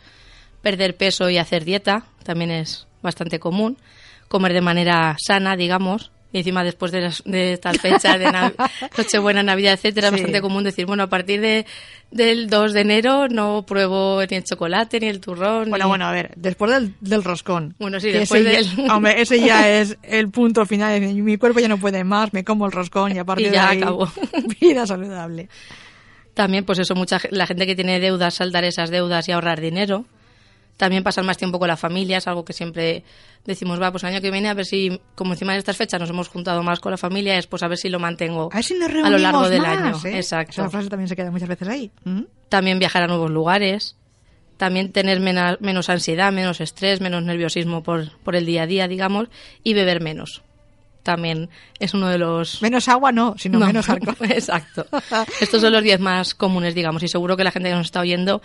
Perder 0.61 0.97
peso 0.97 1.31
y 1.31 1.39
hacer 1.39 1.65
dieta, 1.65 2.05
también 2.25 2.51
es 2.51 2.89
bastante 3.01 3.39
común. 3.39 3.79
Comer 4.27 4.53
de 4.53 4.61
manera 4.61 5.17
sana, 5.25 5.57
digamos. 5.57 6.11
Y 6.33 6.39
encima 6.39 6.63
después 6.63 6.93
de, 6.93 7.01
las, 7.01 7.23
de 7.25 7.55
estas 7.55 7.79
fechas 7.79 8.17
de 8.19 8.27
Nav- 8.27 8.55
Nochebuena, 8.97 9.43
Navidad, 9.43 9.73
etcétera, 9.75 10.09
es 10.09 10.13
Sí. 10.15 10.17
bastante 10.21 10.41
común 10.41 10.63
decir, 10.63 10.87
bueno, 10.87 11.03
a 11.03 11.07
partir 11.09 11.41
de, 11.41 11.67
del 12.13 12.49
2 12.49 12.73
de 12.73 12.81
enero 12.83 13.27
no 13.29 13.65
pruebo 13.67 14.21
ni 14.31 14.37
el 14.37 14.45
chocolate, 14.45 15.01
ni 15.01 15.09
el 15.09 15.21
turrón. 15.21 15.71
Bueno, 15.71 15.87
ni- 15.87 15.89
bueno, 15.89 16.05
a 16.07 16.13
ver, 16.13 16.33
después 16.37 16.71
del, 16.71 16.95
del 17.01 17.25
roscón. 17.25 17.75
Bueno, 17.81 17.99
sí, 17.99 18.13
después 18.13 18.47
ese 18.47 18.51
del- 18.77 18.87
ya- 18.87 18.95
hombre, 18.95 19.21
ese 19.21 19.41
ya 19.41 19.69
es 19.81 19.99
el 20.05 20.31
punto 20.31 20.65
final. 20.67 21.01
Mi 21.01 21.37
cuerpo 21.37 21.59
ya 21.59 21.67
no 21.69 21.79
puede 21.79 22.05
más, 22.05 22.33
me 22.33 22.45
como 22.45 22.65
el 22.67 22.71
roscón 22.73 23.15
y 23.15 23.19
a 23.19 23.25
partir 23.25 23.49
Y 23.49 23.51
ya 23.51 23.63
de 23.65 23.69
ahí, 23.71 23.79
acabó. 23.79 24.09
vida 24.61 24.87
saludable. 24.87 25.49
También, 26.35 26.65
pues 26.65 26.79
eso, 26.79 26.95
mucha 26.95 27.21
la 27.31 27.47
gente 27.47 27.67
que 27.67 27.75
tiene 27.75 27.99
deudas, 27.99 28.35
saldar 28.35 28.63
esas 28.65 28.91
deudas 28.91 29.29
y 29.29 29.33
ahorrar 29.33 29.61
dinero. 29.61 30.05
También 30.81 31.03
pasar 31.05 31.25
más 31.25 31.37
tiempo 31.37 31.59
con 31.59 31.69
la 31.69 31.77
familia, 31.77 32.17
es 32.17 32.27
algo 32.27 32.43
que 32.43 32.55
siempre 32.55 33.05
decimos, 33.45 33.79
va, 33.83 33.91
pues 33.91 34.03
el 34.03 34.09
año 34.15 34.23
que 34.23 34.31
viene 34.31 34.49
a 34.49 34.55
ver 34.55 34.65
si, 34.65 34.99
como 35.15 35.35
encima 35.35 35.53
de 35.53 35.59
estas 35.59 35.77
fechas 35.77 36.01
nos 36.01 36.09
hemos 36.09 36.29
juntado 36.29 36.63
más 36.63 36.81
con 36.81 36.91
la 36.91 36.97
familia, 36.97 37.37
es 37.37 37.47
pues 37.47 37.63
a 37.63 37.69
ver 37.69 37.77
si 37.77 37.91
lo 37.91 37.99
mantengo 37.99 38.49
A 38.51 38.55
ver 38.57 38.65
si 38.65 38.73
nos 38.73 38.89
a 38.89 38.93
reunimos 38.93 39.13
lo 39.13 39.19
largo 39.19 39.49
del 39.51 39.63
año. 39.67 39.95
¿eh? 40.07 40.17
Exacto. 40.17 40.53
Esa 40.63 40.71
frase 40.71 40.89
también 40.89 41.07
se 41.09 41.17
queda 41.17 41.31
muchas 41.31 41.49
veces 41.51 41.69
ahí. 41.69 41.91
¿Mm? 42.05 42.23
También 42.49 42.79
viajar 42.79 43.03
a 43.03 43.07
nuevos 43.09 43.31
lugares. 43.31 43.97
También 44.57 44.91
tener 44.91 45.21
mena- 45.21 45.59
menos 45.61 45.91
ansiedad, 45.91 46.33
menos 46.33 46.63
estrés, 46.63 47.03
menos 47.03 47.23
nerviosismo 47.25 47.83
por, 47.83 48.11
por 48.21 48.35
el 48.35 48.47
día 48.47 48.63
a 48.63 48.67
día, 48.67 48.89
digamos, 48.89 49.29
y 49.63 49.75
beber 49.75 50.01
menos. 50.01 50.43
También 51.03 51.51
es 51.79 51.93
uno 51.95 52.09
de 52.09 52.17
los... 52.19 52.61
Menos 52.63 52.89
agua 52.89 53.11
no, 53.13 53.35
sino 53.39 53.59
No, 53.59 53.67
menos 53.67 53.89
alcohol. 53.91 54.17
Exacto. 54.31 54.87
Estos 55.43 55.61
son 55.61 55.73
los 55.73 55.83
10 55.83 56.01
más 56.01 56.35
comunes, 56.35 56.75
digamos, 56.75 57.03
y 57.03 57.09
seguro 57.09 57.37
que 57.37 57.45
la 57.45 57.51
gente 57.51 57.69
que 57.71 57.75
nos 57.75 57.87
está 57.87 58.01
oyendo, 58.01 58.43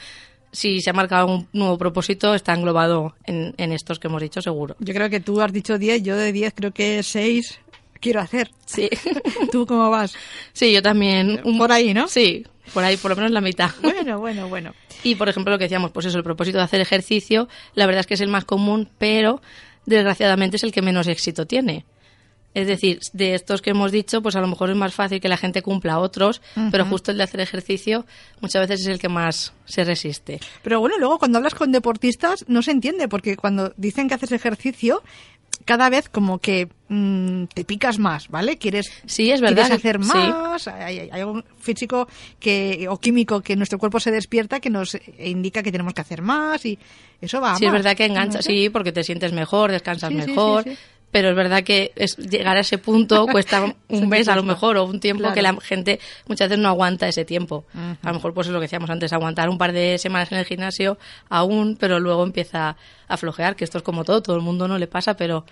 si 0.55 0.81
se 0.81 0.89
ha 0.89 0.93
marcado 0.93 1.27
un 1.27 1.47
nuevo 1.53 1.77
propósito, 1.77 2.33
está 2.33 2.53
englobado 2.53 3.13
en, 3.25 3.53
en 3.57 3.71
estos 3.71 3.99
que 3.99 4.07
hemos 4.07 4.21
dicho, 4.21 4.41
seguro. 4.41 4.75
Yo 4.79 4.93
creo 4.93 5.09
que 5.09 5.19
tú 5.19 5.41
has 5.41 5.51
dicho 5.51 5.77
10, 5.77 6.01
yo 6.03 6.15
de 6.15 6.31
10 6.31 6.53
creo 6.55 6.71
que 6.71 7.03
6 7.03 7.59
quiero 7.99 8.21
hacer. 8.21 8.51
Sí. 8.65 8.89
¿Tú 9.51 9.65
cómo 9.65 9.89
vas? 9.89 10.15
Sí, 10.53 10.71
yo 10.71 10.81
también. 10.81 11.41
Por 11.57 11.71
ahí, 11.71 11.93
¿no? 11.93 12.07
Sí, 12.07 12.45
por 12.73 12.83
ahí, 12.83 12.97
por 12.97 13.11
lo 13.11 13.17
menos 13.17 13.31
la 13.31 13.41
mitad. 13.41 13.71
Bueno, 13.81 14.19
bueno, 14.19 14.47
bueno. 14.47 14.73
Y, 15.03 15.13
por 15.13 15.29
ejemplo, 15.29 15.51
lo 15.51 15.59
que 15.59 15.65
decíamos, 15.65 15.91
pues 15.91 16.07
eso, 16.07 16.17
el 16.17 16.23
propósito 16.23 16.57
de 16.57 16.63
hacer 16.63 16.81
ejercicio, 16.81 17.47
la 17.75 17.85
verdad 17.85 17.99
es 17.99 18.07
que 18.07 18.15
es 18.15 18.21
el 18.21 18.27
más 18.27 18.43
común, 18.43 18.89
pero 18.97 19.39
desgraciadamente 19.85 20.57
es 20.57 20.63
el 20.63 20.71
que 20.71 20.81
menos 20.81 21.05
éxito 21.05 21.45
tiene. 21.45 21.85
Es 22.55 22.65
decir, 22.67 22.99
de 23.13 23.35
estos 23.35 23.61
que 23.61 23.69
hemos 23.71 23.91
dicho, 23.91 24.21
pues 24.21 24.35
a 24.35 24.41
lo 24.41 24.47
mejor 24.47 24.69
es 24.71 24.75
más 24.75 24.95
fácil 24.95 25.19
que 25.19 25.27
la 25.29 25.37
gente 25.37 25.61
cumpla 25.61 25.99
otros, 25.99 26.41
pero 26.71 26.85
justo 26.85 27.11
el 27.11 27.17
de 27.17 27.23
hacer 27.23 27.41
ejercicio 27.41 28.05
muchas 28.41 28.67
veces 28.67 28.81
es 28.81 28.87
el 28.87 28.97
que 28.99 29.09
más 29.09 29.53
se 29.65 29.83
resiste. 29.83 30.39
Pero 30.63 30.79
bueno, 30.79 30.95
luego 30.97 31.19
cuando 31.19 31.37
hablas 31.37 31.53
con 31.53 31.71
deportistas 31.71 32.45
no 32.47 32.61
se 32.63 32.71
entiende, 32.71 33.07
porque 33.07 33.35
cuando 33.35 33.73
dicen 33.77 34.07
que 34.07 34.15
haces 34.15 34.31
ejercicio, 34.31 35.03
cada 35.65 35.89
vez 35.89 36.09
como 36.09 36.37
que 36.39 36.67
mm, 36.89 37.45
te 37.53 37.65
picas 37.65 37.97
más, 37.97 38.29
¿vale? 38.29 38.57
Quieres, 38.57 38.91
Sí, 39.05 39.31
es 39.31 39.41
verdad 39.41 39.63
quieres 39.67 39.77
hacer 39.79 39.99
más, 39.99 40.67
hay, 40.67 41.09
hay- 41.11 41.43
físico 41.59 42.07
que, 42.39 42.87
o 42.89 42.99
químico 42.99 43.41
que 43.41 43.55
nuestro 43.55 43.79
cuerpo 43.79 43.99
se 43.99 44.11
despierta 44.11 44.59
que 44.59 44.69
nos 44.69 44.97
indica 45.17 45.63
que 45.63 45.71
tenemos 45.71 45.93
que 45.93 46.01
hacer 46.01 46.21
más 46.21 46.65
y 46.65 46.77
eso 47.19 47.41
va 47.41 47.55
Sí, 47.55 47.65
es 47.65 47.71
verdad 47.71 47.95
que 47.97 48.05
engancha, 48.05 48.37
No 48.37 48.41
sé. 48.43 48.49
sí, 48.51 48.69
porque 48.69 48.91
te 48.91 49.03
sientes 49.03 49.33
mejor, 49.33 49.71
descansas 49.71 50.09
sí, 50.09 50.15
mejor, 50.15 50.63
sí. 50.63 50.77
Pero 51.15 51.29
es 51.29 51.35
verdad 51.37 51.63
que 51.63 51.93
es, 51.95 52.17
llegar 52.17 52.57
a 52.57 52.59
ese 52.59 52.77
punto 52.77 53.25
cuesta 53.31 53.73
un 53.87 54.09
mes 54.09 54.27
a 54.27 54.35
lo 54.35 54.43
mejor 54.43 54.75
o 54.75 54.83
un 54.83 54.99
tiempo 54.99 55.31
que 55.31 55.41
la 55.41 55.55
gente 55.61 56.01
muchas 56.27 56.49
veces 56.49 56.61
no 56.61 56.67
aguanta 56.67 57.07
ese 57.07 57.23
tiempo. 57.23 57.63
A 58.03 58.07
lo 58.09 58.15
mejor 58.15 58.33
pues 58.33 58.47
es 58.47 58.53
lo 58.53 58.59
que 58.59 58.65
decíamos 58.65 58.89
antes, 58.89 59.13
aguantar 59.13 59.47
un 59.47 59.57
par 59.57 59.71
de 59.71 59.97
semanas 59.97 60.29
en 60.33 60.39
el 60.39 60.45
gimnasio 60.45 60.97
aún, 61.29 61.77
pero 61.79 62.01
luego 62.01 62.21
empieza 62.21 62.75
a 63.07 63.15
flojear, 63.15 63.55
que 63.55 63.63
esto 63.63 63.77
es 63.77 63.83
como 63.85 64.03
todo, 64.03 64.21
todo 64.21 64.35
el 64.35 64.41
mundo 64.41 64.67
no 64.67 64.77
le 64.77 64.87
pasa, 64.87 65.15
pero 65.15 65.45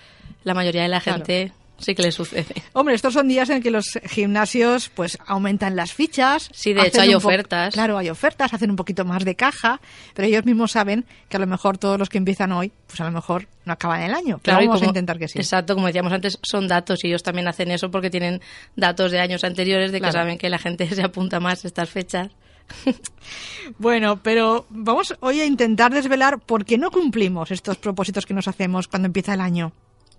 la 0.43 0.53
mayoría 0.53 0.81
de 0.81 0.89
la 0.89 0.99
gente 0.99 1.53
sí 1.77 1.95
que 1.95 2.01
le 2.01 2.11
sucede. 2.11 2.53
Hombre, 2.73 2.95
estos 2.95 3.13
son 3.13 3.27
días 3.27 3.49
en 3.49 3.61
que 3.61 3.71
los 3.71 3.85
gimnasios 4.05 4.89
pues 4.89 5.17
aumentan 5.25 5.75
las 5.75 5.93
fichas. 5.93 6.49
Sí, 6.53 6.73
de 6.73 6.87
hecho 6.87 7.01
hay 7.01 7.13
ofertas. 7.13 7.73
Claro, 7.73 7.97
hay 7.97 8.09
ofertas, 8.09 8.53
hacen 8.53 8.69
un 8.69 8.75
poquito 8.75 9.05
más 9.05 9.25
de 9.25 9.35
caja, 9.35 9.81
pero 10.13 10.27
ellos 10.27 10.45
mismos 10.45 10.71
saben 10.71 11.05
que 11.29 11.37
a 11.37 11.39
lo 11.39 11.47
mejor 11.47 11.77
todos 11.77 11.99
los 11.99 12.09
que 12.09 12.17
empiezan 12.17 12.51
hoy, 12.51 12.71
pues 12.87 12.99
a 13.01 13.05
lo 13.05 13.11
mejor 13.11 13.47
no 13.65 13.73
acaban 13.73 14.01
el 14.01 14.13
año. 14.13 14.39
Claro, 14.41 14.65
vamos 14.65 14.81
a 14.81 14.85
intentar 14.85 15.17
que 15.19 15.27
sí. 15.27 15.39
Exacto, 15.39 15.75
como 15.75 15.87
decíamos 15.87 16.13
antes, 16.13 16.39
son 16.41 16.67
datos 16.67 17.03
y 17.03 17.07
ellos 17.07 17.23
también 17.23 17.47
hacen 17.47 17.71
eso 17.71 17.91
porque 17.91 18.09
tienen 18.09 18.41
datos 18.75 19.11
de 19.11 19.19
años 19.19 19.43
anteriores 19.43 19.91
de 19.91 20.01
que 20.01 20.11
saben 20.11 20.37
que 20.37 20.49
la 20.49 20.57
gente 20.57 20.87
se 20.95 21.03
apunta 21.03 21.39
más 21.39 21.63
a 21.65 21.67
estas 21.67 21.89
fechas. 21.89 22.29
bueno, 23.77 24.21
pero 24.23 24.65
vamos 24.69 25.15
hoy 25.19 25.41
a 25.41 25.45
intentar 25.45 25.93
desvelar 25.93 26.39
por 26.39 26.65
qué 26.65 26.77
no 26.77 26.91
cumplimos 26.91 27.51
estos 27.51 27.77
propósitos 27.77 28.25
que 28.25 28.33
nos 28.33 28.47
hacemos 28.47 28.87
cuando 28.87 29.07
empieza 29.07 29.33
el 29.33 29.41
año. 29.41 29.73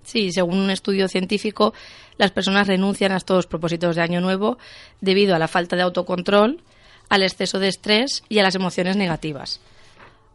Sí, 0.05 0.33
según 0.33 0.59
un 0.59 0.71
estudio 0.71 1.09
científico, 1.09 1.75
las 2.19 2.31
personas 2.31 2.67
renuncian 2.67 3.13
a 3.13 3.17
estos 3.17 3.47
propósitos 3.47 3.97
de 3.97 4.03
año 4.03 4.21
nuevo 4.21 4.59
debido 5.01 5.35
a 5.35 5.39
la 5.39 5.49
falta 5.49 5.77
de 5.77 5.83
autocontrol, 5.83 6.61
al 7.09 7.23
exceso 7.23 7.59
de 7.59 7.69
estrés 7.69 8.23
y 8.29 8.39
a 8.39 8.43
las 8.43 8.55
emociones 8.55 8.97
negativas. 8.97 9.61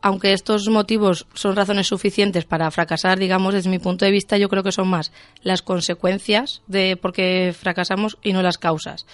Aunque 0.02 0.34
estos 0.34 0.68
motivos 0.70 1.28
son 1.34 1.56
razones 1.56 1.88
suficientes 1.88 2.46
para 2.46 2.72
fracasar, 2.72 3.20
digamos, 3.20 3.54
desde 3.54 3.70
mi 3.70 3.80
punto 3.80 4.06
de 4.06 4.12
vista, 4.12 4.38
yo 4.38 4.48
creo 4.48 4.64
que 4.64 4.72
son 4.72 4.88
más 4.88 5.12
las 5.44 5.62
consecuencias 5.62 6.62
de 6.68 6.96
por 6.96 7.12
qué 7.12 7.54
fracasamos 7.58 8.18
y 8.24 8.34
no 8.34 8.42
las 8.42 8.58
causas. 8.58 9.06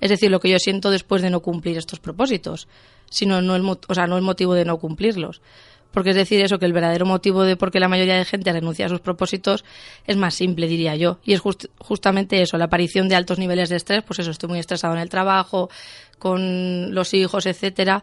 Es 0.00 0.10
decir, 0.10 0.30
lo 0.30 0.38
que 0.38 0.50
yo 0.50 0.58
siento 0.58 0.90
después 0.90 1.22
de 1.22 1.30
no 1.30 1.40
cumplir 1.40 1.76
estos 1.76 1.98
propósitos, 1.98 2.68
sino 3.10 3.42
no 3.42 3.56
el, 3.56 3.64
o 3.64 3.94
sea, 3.94 4.06
no 4.06 4.16
el 4.16 4.22
motivo 4.22 4.54
de 4.54 4.64
no 4.64 4.78
cumplirlos. 4.78 5.40
Porque 5.90 6.10
es 6.10 6.16
decir 6.16 6.40
eso, 6.40 6.58
que 6.58 6.66
el 6.66 6.72
verdadero 6.72 7.06
motivo 7.06 7.44
de 7.44 7.56
por 7.56 7.70
qué 7.70 7.80
la 7.80 7.88
mayoría 7.88 8.16
de 8.16 8.24
gente 8.24 8.52
renuncia 8.52 8.86
a 8.86 8.88
sus 8.88 9.00
propósitos 9.00 9.64
es 10.06 10.16
más 10.16 10.34
simple, 10.34 10.68
diría 10.68 10.96
yo. 10.96 11.18
Y 11.24 11.32
es 11.32 11.40
justamente 11.78 12.42
eso, 12.42 12.58
la 12.58 12.66
aparición 12.66 13.08
de 13.08 13.16
altos 13.16 13.38
niveles 13.38 13.68
de 13.68 13.76
estrés, 13.76 14.02
pues 14.04 14.18
eso, 14.18 14.30
estoy 14.30 14.48
muy 14.48 14.58
estresado 14.58 14.94
en 14.94 15.00
el 15.00 15.08
trabajo, 15.08 15.70
con 16.18 16.94
los 16.94 17.14
hijos, 17.14 17.46
etcétera. 17.46 18.02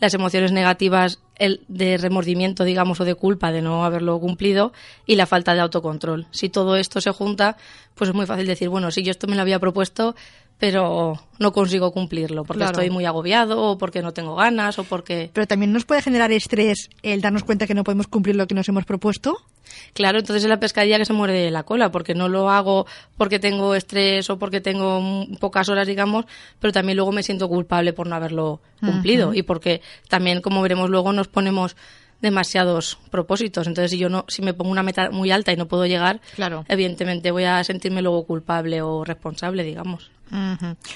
Las 0.00 0.14
emociones 0.14 0.52
negativas 0.52 1.20
el 1.36 1.62
de 1.68 1.96
remordimiento, 1.96 2.64
digamos, 2.64 3.00
o 3.00 3.04
de 3.04 3.14
culpa 3.14 3.52
de 3.52 3.62
no 3.62 3.84
haberlo 3.84 4.18
cumplido 4.20 4.72
y 5.06 5.16
la 5.16 5.26
falta 5.26 5.54
de 5.54 5.60
autocontrol. 5.60 6.26
Si 6.30 6.48
todo 6.48 6.76
esto 6.76 7.00
se 7.00 7.10
junta, 7.10 7.56
pues 7.94 8.10
es 8.10 8.14
muy 8.14 8.26
fácil 8.26 8.46
decir, 8.46 8.68
bueno, 8.68 8.90
si 8.90 9.02
yo 9.02 9.10
esto 9.10 9.26
me 9.26 9.36
lo 9.36 9.42
había 9.42 9.58
propuesto, 9.58 10.14
pero 10.58 11.20
no 11.38 11.52
consigo 11.52 11.92
cumplirlo 11.92 12.44
porque 12.44 12.64
estoy 12.64 12.90
muy 12.90 13.04
agobiado 13.04 13.60
o 13.60 13.78
porque 13.78 14.02
no 14.02 14.12
tengo 14.12 14.36
ganas 14.36 14.78
o 14.78 14.84
porque... 14.84 15.30
Pero 15.32 15.46
también 15.46 15.72
nos 15.72 15.84
puede 15.84 16.02
generar 16.02 16.32
estrés 16.32 16.90
el 17.02 17.20
darnos 17.20 17.44
cuenta 17.44 17.66
que 17.66 17.74
no 17.74 17.84
podemos 17.84 18.06
cumplir 18.06 18.36
lo 18.36 18.46
que 18.46 18.54
nos 18.54 18.68
hemos 18.68 18.84
propuesto. 18.84 19.36
Claro, 19.94 20.18
entonces 20.18 20.44
es 20.44 20.48
la 20.48 20.60
pescadilla 20.60 20.98
que 20.98 21.04
se 21.04 21.12
muere 21.12 21.34
de 21.34 21.50
la 21.50 21.64
cola 21.64 21.90
porque 21.90 22.14
no 22.14 22.28
lo 22.28 22.50
hago 22.50 22.86
porque 23.16 23.38
tengo 23.38 23.74
estrés 23.74 24.30
o 24.30 24.38
porque 24.38 24.60
tengo 24.60 25.26
pocas 25.40 25.68
horas, 25.68 25.86
digamos, 25.86 26.26
pero 26.60 26.72
también 26.72 26.96
luego 26.96 27.12
me 27.12 27.22
siento 27.22 27.48
culpable 27.48 27.92
por 27.92 28.06
no 28.06 28.14
haberlo 28.14 28.60
cumplido 28.80 29.34
y 29.34 29.42
porque 29.42 29.80
también, 30.08 30.40
como 30.40 30.62
veremos 30.62 30.90
luego, 30.90 31.12
nos 31.12 31.28
ponemos 31.28 31.74
demasiados 32.20 32.98
propósitos. 33.10 33.66
Entonces, 33.66 33.90
si 33.90 33.98
yo 33.98 34.08
no, 34.08 34.24
si 34.28 34.42
me 34.42 34.54
pongo 34.54 34.70
una 34.70 34.82
meta 34.82 35.10
muy 35.10 35.30
alta 35.30 35.52
y 35.52 35.56
no 35.56 35.68
puedo 35.68 35.86
llegar, 35.86 36.20
claro. 36.36 36.64
evidentemente 36.68 37.30
voy 37.30 37.44
a 37.44 37.62
sentirme 37.64 38.02
luego 38.02 38.24
culpable 38.24 38.82
o 38.82 39.04
responsable, 39.04 39.64
digamos. 39.64 40.10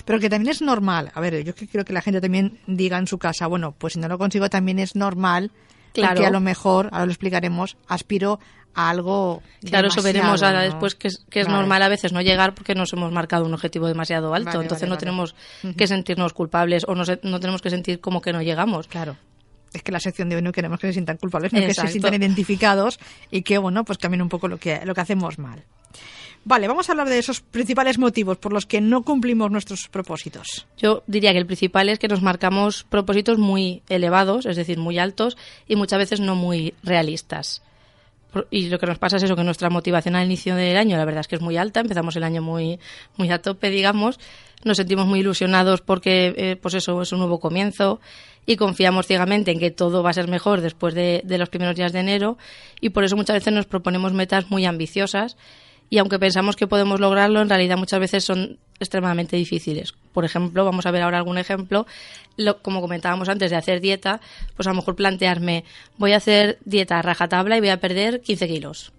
Pero 0.05 0.21
que 0.21 0.31
también 0.31 0.51
es 0.51 0.63
normal. 0.63 1.11
A 1.15 1.21
ver, 1.21 1.45
yo 1.45 1.55
creo 1.55 1.85
que 1.85 1.93
la 1.93 2.03
gente 2.03 2.21
también 2.21 2.59
diga 2.67 2.99
en 2.99 3.07
su 3.07 3.19
casa, 3.19 3.47
bueno, 3.47 3.75
pues 3.77 3.95
si 3.95 3.99
no 3.99 4.09
lo 4.09 4.19
consigo 4.19 4.49
también 4.49 4.79
es 4.79 4.97
normal. 4.97 5.51
Claro. 5.93 6.21
Que 6.21 6.27
a 6.27 6.31
lo 6.31 6.41
mejor, 6.41 6.91
ahora 6.93 7.07
lo 7.07 7.13
explicaremos, 7.13 7.77
aspiro 7.89 8.39
a 8.75 8.91
algo. 8.91 9.43
Claro, 9.65 9.89
eso 9.89 10.03
veremos 10.03 10.43
ahora 10.43 10.61
después 10.61 10.95
que 10.95 11.09
es, 11.09 11.25
que 11.31 11.41
es 11.41 11.49
normal 11.49 11.83
a 11.83 11.89
veces 11.89 12.13
no 12.13 12.21
llegar 12.21 12.55
porque 12.55 12.75
nos 12.75 12.93
hemos 12.93 13.11
marcado 13.11 13.47
un 13.47 13.55
objetivo 13.55 13.89
demasiado 13.89 14.35
alto. 14.35 14.61
Entonces 14.61 14.89
no 14.89 14.99
tenemos 14.99 15.35
que 15.77 15.87
sentirnos 15.87 16.35
culpables 16.35 16.85
o 16.87 16.95
no, 16.95 17.05
no 17.23 17.41
tenemos 17.41 17.63
que 17.63 17.71
sentir 17.71 18.01
como 18.01 18.21
que 18.21 18.33
no 18.33 18.43
llegamos. 18.43 18.87
Claro 18.87 19.17
es 19.73 19.83
que 19.83 19.93
la 19.93 20.01
sección 20.01 20.29
de 20.29 20.37
hoy 20.37 20.43
no 20.43 20.53
queremos 20.53 20.79
que 20.79 20.89
se 20.89 20.93
sientan 20.95 21.17
culpables, 21.17 21.51
sino 21.51 21.67
que 21.67 21.75
se 21.75 21.89
sientan 21.89 22.15
identificados 22.15 22.99
y 23.31 23.43
que, 23.43 23.59
bueno, 23.59 23.85
pues 23.85 23.99
cambien 23.99 24.23
un 24.23 24.29
poco 24.29 24.49
lo 24.49 24.59
que, 24.59 24.85
lo 24.85 24.95
que 24.95 25.01
hacemos 25.01 25.39
mal. 25.39 25.65
Vale, 26.45 26.67
vamos 26.67 26.89
a 26.89 26.93
hablar 26.93 27.09
de 27.09 27.19
esos 27.19 27.41
principales 27.41 27.99
motivos 27.99 28.39
por 28.39 28.53
los 28.53 28.65
que 28.65 28.81
no 28.81 29.03
cumplimos 29.03 29.51
nuestros 29.51 29.89
propósitos. 29.89 30.67
Yo 30.79 31.03
diría 31.07 31.33
que 31.33 31.39
el 31.39 31.47
principal 31.47 31.89
es 31.89 31.99
que 31.99 32.09
nos 32.09 32.23
marcamos 32.23 32.85
propósitos 32.85 33.39
muy 33.39 33.83
elevados, 33.89 34.47
es 34.47 34.57
decir, 34.57 34.79
muy 34.79 34.99
altos 34.99 35.37
y 35.67 35.77
muchas 35.77 35.99
veces 35.99 36.21
no 36.21 36.35
muy 36.37 36.75
realistas. 36.83 37.63
Y 38.51 38.69
lo 38.69 38.79
que 38.79 38.87
nos 38.87 38.99
pasa 38.99 39.17
es 39.17 39.23
eso, 39.23 39.37
que 39.37 39.45
nuestra 39.45 39.71
motivación 39.71 40.15
al 40.15 40.27
inicio 40.27 40.55
del 40.55 40.77
año, 40.77 40.97
la 40.97 41.05
verdad 41.05 41.21
es 41.21 41.29
que 41.29 41.37
es 41.37 41.43
muy 41.43 41.57
alta, 41.57 41.81
empezamos 41.81 42.15
el 42.17 42.23
año 42.23 42.43
muy, 42.43 42.79
muy 43.17 43.31
a 43.31 43.41
tope, 43.41 43.71
digamos, 43.71 44.21
nos 44.65 44.77
sentimos 44.77 45.07
muy 45.07 45.21
ilusionados 45.21 45.81
porque, 45.81 46.35
eh, 46.37 46.57
pues 46.57 46.75
eso, 46.75 47.01
es 47.01 47.13
un 47.13 47.21
nuevo 47.21 47.41
comienzo 47.41 48.01
y 48.45 48.57
confiamos 48.57 49.07
ciegamente 49.07 49.51
en 49.51 49.59
que 49.59 49.71
todo 49.71 50.03
va 50.03 50.11
a 50.11 50.15
ser 50.15 50.29
mejor 50.29 50.61
después 50.61 50.95
de, 50.95 51.23
de 51.25 51.39
los 51.39 51.49
primeros 51.49 51.77
días 51.77 51.93
de 51.93 52.01
enero 52.01 52.39
y 52.81 52.91
por 52.91 53.05
eso 53.05 53.17
muchas 53.17 53.35
veces 53.35 53.53
nos 53.53 53.67
proponemos 53.67 54.13
metas 54.13 54.51
muy 54.51 54.67
ambiciosas 54.67 55.37
y 55.91 55.99
aunque 55.99 56.19
pensamos 56.19 56.57
que 56.57 56.67
podemos 56.67 57.01
lograrlo, 57.01 57.41
en 57.41 57.49
realidad 57.49 57.77
muchas 57.77 58.01
veces 58.01 58.25
son 58.25 58.59
extremadamente 58.79 59.37
difíciles. 59.37 59.95
Por 60.13 60.25
ejemplo, 60.25 60.65
vamos 60.65 60.87
a 60.87 60.91
ver 60.91 61.03
ahora 61.03 61.19
algún 61.19 61.39
ejemplo, 61.39 61.87
lo, 62.37 62.63
como 62.63 62.81
comentábamos 62.81 63.29
antes 63.29 63.51
de 63.51 63.57
hacer 63.57 63.81
dieta, 63.81 64.21
pues 64.57 64.67
a 64.67 64.71
lo 64.71 64.77
mejor 64.77 64.97
plantearme, 64.97 65.65
voy 65.97 66.13
a 66.13 66.19
hacer 66.19 66.59
dieta 66.65 67.01
rajatabla 67.03 67.57
y 67.57 67.61
voy 67.61 67.71
a 67.71 67.81
perder 67.81 68.21
15 68.21 68.49
kilos. 68.49 68.93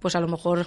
Pues 0.00 0.16
a 0.16 0.20
lo 0.20 0.28
mejor 0.28 0.66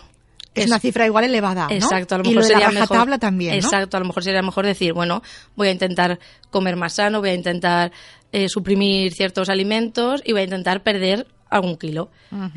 es, 0.53 0.67
una 0.67 0.79
cifra 0.79 1.05
igual 1.05 1.25
elevada. 1.25 1.67
¿no? 1.67 1.75
Exacto, 1.75 2.15
a 2.15 2.17
lo 2.19 2.23
mejor 2.23 2.43
sería 2.43 2.71
mejor. 2.71 3.17
también. 3.19 3.53
Exacto, 3.53 3.97
a 3.97 3.99
lo 3.99 4.05
mejor 4.07 4.23
sería 4.23 4.41
mejor 4.41 4.65
decir, 4.65 4.93
bueno, 4.93 5.21
voy 5.55 5.67
a 5.67 5.71
intentar 5.71 6.19
comer 6.49 6.75
más 6.75 6.93
sano, 6.93 7.19
voy 7.19 7.29
a 7.29 7.33
intentar 7.33 7.91
eh, 8.31 8.49
suprimir 8.49 9.13
ciertos 9.13 9.49
alimentos 9.49 10.21
y 10.25 10.31
voy 10.31 10.41
a 10.41 10.45
intentar 10.45 10.83
perder 10.83 11.27
algún 11.49 11.77
kilo. 11.77 12.09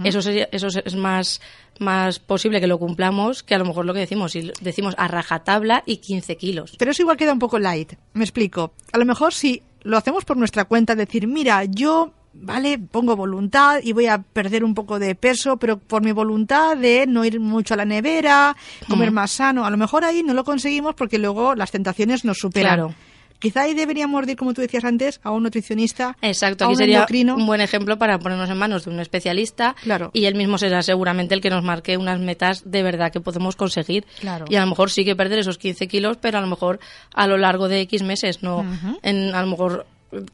Eso 0.04 0.22
sería, 0.22 0.48
eso 0.52 0.68
es 0.68 0.96
más 0.96 1.40
más 1.80 2.18
posible 2.18 2.60
que 2.60 2.66
lo 2.66 2.78
cumplamos 2.78 3.42
que 3.42 3.54
a 3.54 3.58
lo 3.58 3.64
mejor 3.64 3.86
lo 3.86 3.94
que 3.94 4.00
decimos, 4.00 4.32
si 4.32 4.52
decimos 4.60 4.94
a 4.98 5.08
rajatabla 5.08 5.82
y 5.86 5.96
15 5.96 6.36
kilos. 6.36 6.74
Pero 6.78 6.90
eso 6.90 7.02
igual 7.02 7.16
queda 7.16 7.32
un 7.32 7.38
poco 7.38 7.58
light. 7.58 7.94
Me 8.12 8.24
explico. 8.24 8.74
A 8.92 8.98
lo 8.98 9.06
mejor 9.06 9.32
si 9.32 9.62
lo 9.82 9.96
hacemos 9.96 10.24
por 10.24 10.36
nuestra 10.36 10.66
cuenta, 10.66 10.94
decir, 10.94 11.26
mira, 11.26 11.64
yo 11.64 12.12
vale, 12.32 12.78
pongo 12.78 13.16
voluntad 13.16 13.80
y 13.82 13.92
voy 13.92 14.06
a 14.06 14.18
perder 14.18 14.62
un 14.62 14.74
poco 14.74 14.98
de 14.98 15.14
peso, 15.14 15.56
pero 15.56 15.78
por 15.78 16.02
mi 16.02 16.12
voluntad 16.12 16.76
de 16.76 17.06
no 17.06 17.24
ir 17.24 17.40
mucho 17.40 17.74
a 17.74 17.76
la 17.76 17.84
nevera, 17.84 18.56
comer 18.88 19.10
más 19.10 19.32
sano, 19.32 19.64
a 19.64 19.70
lo 19.70 19.76
mejor 19.76 20.04
ahí 20.04 20.22
no 20.22 20.34
lo 20.34 20.44
conseguimos 20.44 20.94
porque 20.94 21.18
luego 21.18 21.54
las 21.54 21.70
tentaciones 21.70 22.24
nos 22.24 22.38
superan. 22.38 22.74
Claro. 22.74 22.94
Quizá 23.40 23.62
ahí 23.62 23.74
deberíamos 23.74 24.28
ir, 24.28 24.36
como 24.36 24.54
tú 24.54 24.60
decías 24.60 24.84
antes, 24.84 25.20
a 25.24 25.30
un 25.30 25.42
nutricionista. 25.42 26.16
Exacto, 26.22 26.66
aquí 26.66 26.76
sería 26.76 27.06
un 27.34 27.46
buen 27.46 27.60
ejemplo 27.60 27.98
para 27.98 28.18
ponernos 28.18 28.48
en 28.50 28.58
manos 28.58 28.84
de 28.84 28.90
un 28.90 29.00
especialista. 29.00 29.74
Claro. 29.82 30.10
Y 30.12 30.26
él 30.26 30.34
mismo 30.34 30.58
será 30.58 30.82
seguramente 30.82 31.34
el 31.34 31.40
que 31.40 31.50
nos 31.50 31.64
marque 31.64 31.96
unas 31.96 32.20
metas 32.20 32.62
de 32.70 32.82
verdad 32.82 33.10
que 33.10 33.20
podemos 33.20 33.56
conseguir. 33.56 34.06
Claro. 34.20 34.44
Y 34.48 34.56
a 34.56 34.60
lo 34.60 34.66
mejor 34.66 34.90
sí 34.90 35.04
que 35.04 35.16
perder 35.16 35.38
esos 35.38 35.58
15 35.58 35.88
kilos, 35.88 36.18
pero 36.20 36.38
a 36.38 36.40
lo 36.40 36.46
mejor 36.46 36.80
a 37.14 37.26
lo 37.26 37.38
largo 37.38 37.68
de 37.68 37.80
X 37.80 38.02
meses, 38.02 38.42
no 38.42 38.64
en 39.02 39.34
a 39.34 39.40
lo 39.40 39.46
mejor 39.46 39.86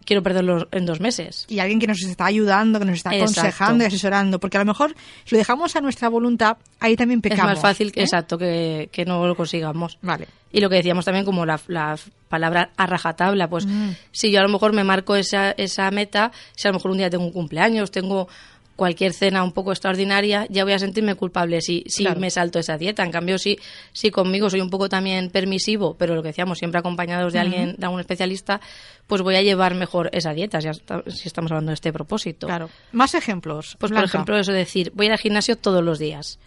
quiero 0.04 0.22
perderlo 0.22 0.68
en 0.70 0.86
dos 0.86 1.00
meses. 1.00 1.46
Y 1.48 1.58
alguien 1.58 1.78
que 1.78 1.86
nos 1.86 2.02
está 2.02 2.26
ayudando, 2.26 2.78
que 2.78 2.84
nos 2.84 2.96
está 2.96 3.10
aconsejando 3.10 3.84
y 3.84 3.86
asesorando, 3.86 4.38
porque 4.38 4.56
a 4.56 4.60
lo 4.60 4.66
mejor 4.66 4.94
si 5.24 5.34
lo 5.34 5.38
dejamos 5.38 5.76
a 5.76 5.80
nuestra 5.80 6.08
voluntad, 6.08 6.56
ahí 6.80 6.96
también 6.96 7.20
pecamos. 7.20 7.52
Es 7.52 7.56
más 7.56 7.62
fácil, 7.62 7.88
¿eh? 7.88 8.02
exacto, 8.02 8.38
que, 8.38 8.88
que, 8.92 9.04
no 9.04 9.26
lo 9.26 9.34
consigamos. 9.34 9.98
Vale. 10.02 10.28
Y 10.52 10.60
lo 10.60 10.70
que 10.70 10.76
decíamos 10.76 11.04
también 11.04 11.24
como 11.24 11.44
la, 11.44 11.60
la 11.66 11.98
palabra 12.28 12.70
a 12.76 12.86
rajatabla, 12.86 13.48
pues 13.48 13.66
mm. 13.66 13.90
si 14.12 14.30
yo 14.30 14.40
a 14.40 14.42
lo 14.42 14.48
mejor 14.48 14.72
me 14.72 14.84
marco 14.84 15.16
esa, 15.16 15.50
esa 15.52 15.90
meta, 15.90 16.32
si 16.54 16.66
a 16.66 16.70
lo 16.70 16.78
mejor 16.78 16.92
un 16.92 16.98
día 16.98 17.10
tengo 17.10 17.24
un 17.24 17.32
cumpleaños, 17.32 17.90
tengo 17.90 18.28
cualquier 18.76 19.12
cena 19.12 19.42
un 19.42 19.52
poco 19.52 19.72
extraordinaria, 19.72 20.46
ya 20.50 20.64
voy 20.64 20.74
a 20.74 20.78
sentirme 20.78 21.14
culpable 21.14 21.60
si, 21.60 21.82
si 21.86 22.06
me 22.16 22.30
salto 22.30 22.58
esa 22.58 22.76
dieta. 22.76 23.02
En 23.02 23.10
cambio, 23.10 23.38
si, 23.38 23.58
si 23.92 24.10
conmigo 24.10 24.48
soy 24.50 24.60
un 24.60 24.70
poco 24.70 24.88
también 24.88 25.30
permisivo, 25.30 25.96
pero 25.98 26.14
lo 26.14 26.22
que 26.22 26.28
decíamos, 26.28 26.58
siempre 26.58 26.78
acompañados 26.78 27.32
de 27.32 27.38
alguien, 27.38 27.74
de 27.76 27.86
algún 27.86 28.00
especialista, 28.00 28.60
pues 29.06 29.22
voy 29.22 29.36
a 29.36 29.42
llevar 29.42 29.74
mejor 29.74 30.10
esa 30.12 30.32
dieta, 30.32 30.60
si, 30.60 30.68
si 31.08 31.28
estamos 31.28 31.50
hablando 31.50 31.70
de 31.70 31.74
este 31.74 31.92
propósito. 31.92 32.46
Claro. 32.46 32.68
Más 32.92 33.14
ejemplos. 33.14 33.76
Pues, 33.78 33.90
por 33.90 34.04
ejemplo, 34.04 34.38
eso 34.38 34.52
de 34.52 34.58
decir, 34.58 34.92
voy 34.94 35.08
al 35.08 35.18
gimnasio 35.18 35.56
todos 35.56 35.82
los 35.82 35.98
días 35.98 36.38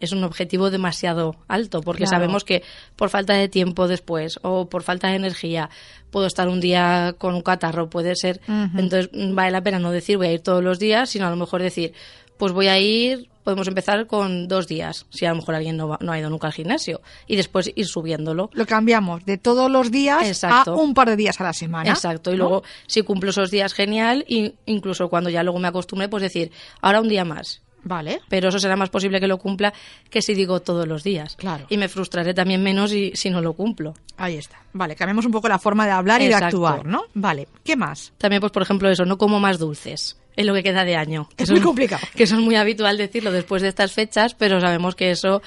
es 0.00 0.12
un 0.12 0.22
objetivo 0.24 0.70
demasiado 0.70 1.36
alto, 1.48 1.80
porque 1.80 2.06
sabemos 2.06 2.44
que 2.44 2.62
por 2.96 3.10
falta 3.10 3.34
de 3.34 3.48
tiempo 3.48 3.88
después 3.88 4.38
o 4.42 4.68
por 4.68 4.82
falta 4.82 5.08
de 5.08 5.16
energía 5.16 5.70
puedo 6.10 6.26
estar 6.26 6.48
un 6.48 6.60
día 6.60 7.14
con 7.18 7.34
un 7.34 7.42
catarro, 7.42 7.88
puede 7.90 8.14
ser. 8.16 8.40
Entonces 8.48 9.10
vale 9.34 9.50
la 9.50 9.62
pena 9.62 9.78
no 9.78 9.90
decir 9.90 10.16
voy 10.16 10.26
a 10.28 10.32
ir 10.32 10.40
todos 10.40 10.62
los 10.62 10.78
días, 10.78 11.10
sino 11.10 11.26
a 11.26 11.30
lo 11.30 11.36
mejor 11.36 11.62
decir, 11.62 11.92
pues 12.38 12.52
voy 12.52 12.68
a 12.68 12.78
ir 12.78 13.28
podemos 13.44 13.68
empezar 13.68 14.08
con 14.08 14.48
dos 14.48 14.66
días, 14.66 15.06
si 15.10 15.24
a 15.24 15.28
lo 15.30 15.36
mejor 15.36 15.54
alguien 15.54 15.76
no, 15.76 15.86
va- 15.86 15.98
no 16.00 16.10
ha 16.10 16.18
ido 16.18 16.28
nunca 16.28 16.48
al 16.48 16.52
gimnasio, 16.52 17.00
y 17.28 17.36
después 17.36 17.70
ir 17.76 17.86
subiéndolo. 17.86 18.50
Lo 18.54 18.66
cambiamos 18.66 19.24
de 19.24 19.38
todos 19.38 19.70
los 19.70 19.92
días 19.92 20.26
Exacto. 20.26 20.72
a 20.72 20.76
un 20.76 20.94
par 20.94 21.10
de 21.10 21.14
días 21.14 21.40
a 21.40 21.44
la 21.44 21.52
semana. 21.52 21.88
Exacto, 21.90 22.30
y 22.32 22.36
¿no? 22.36 22.38
luego 22.40 22.64
si 22.88 23.02
cumplo 23.02 23.30
esos 23.30 23.52
días, 23.52 23.72
genial, 23.72 24.24
y 24.26 24.54
incluso 24.66 25.08
cuando 25.08 25.30
ya 25.30 25.44
luego 25.44 25.60
me 25.60 25.68
acostumbre, 25.68 26.08
pues 26.08 26.24
decir, 26.24 26.50
ahora 26.80 27.00
un 27.00 27.08
día 27.08 27.24
más. 27.24 27.62
Vale. 27.86 28.20
Pero 28.28 28.48
eso 28.48 28.58
será 28.58 28.74
más 28.74 28.90
posible 28.90 29.20
que 29.20 29.28
lo 29.28 29.38
cumpla 29.38 29.72
que 30.10 30.20
si 30.20 30.34
digo 30.34 30.60
todos 30.60 30.88
los 30.88 31.04
días. 31.04 31.36
Claro. 31.36 31.66
Y 31.68 31.76
me 31.76 31.88
frustraré 31.88 32.34
también 32.34 32.60
menos 32.62 32.92
y, 32.92 33.12
si 33.14 33.30
no 33.30 33.40
lo 33.40 33.52
cumplo. 33.52 33.94
Ahí 34.16 34.36
está. 34.36 34.58
Vale, 34.72 34.96
cambiamos 34.96 35.24
un 35.24 35.30
poco 35.30 35.48
la 35.48 35.60
forma 35.60 35.86
de 35.86 35.92
hablar 35.92 36.20
y 36.20 36.26
de 36.26 36.34
actuar, 36.34 36.84
¿no? 36.84 37.04
Vale. 37.14 37.46
¿Qué 37.62 37.76
más? 37.76 38.12
También, 38.18 38.40
pues 38.40 38.50
por 38.50 38.62
ejemplo, 38.62 38.90
eso, 38.90 39.04
no 39.04 39.18
como 39.18 39.38
más 39.38 39.60
dulces. 39.60 40.16
Es 40.36 40.44
lo 40.44 40.54
que 40.54 40.62
queda 40.62 40.84
de 40.84 40.96
año. 40.96 41.28
Que 41.34 41.44
Es 41.44 41.50
muy 41.50 41.60
complicado. 41.60 42.06
Que 42.14 42.24
eso 42.24 42.36
es 42.36 42.42
muy 42.42 42.56
habitual 42.56 42.96
decirlo 42.98 43.32
después 43.32 43.62
de 43.62 43.68
estas 43.68 43.92
fechas, 43.92 44.34
pero 44.34 44.60
sabemos 44.60 44.94
que 44.94 45.10
eso 45.10 45.42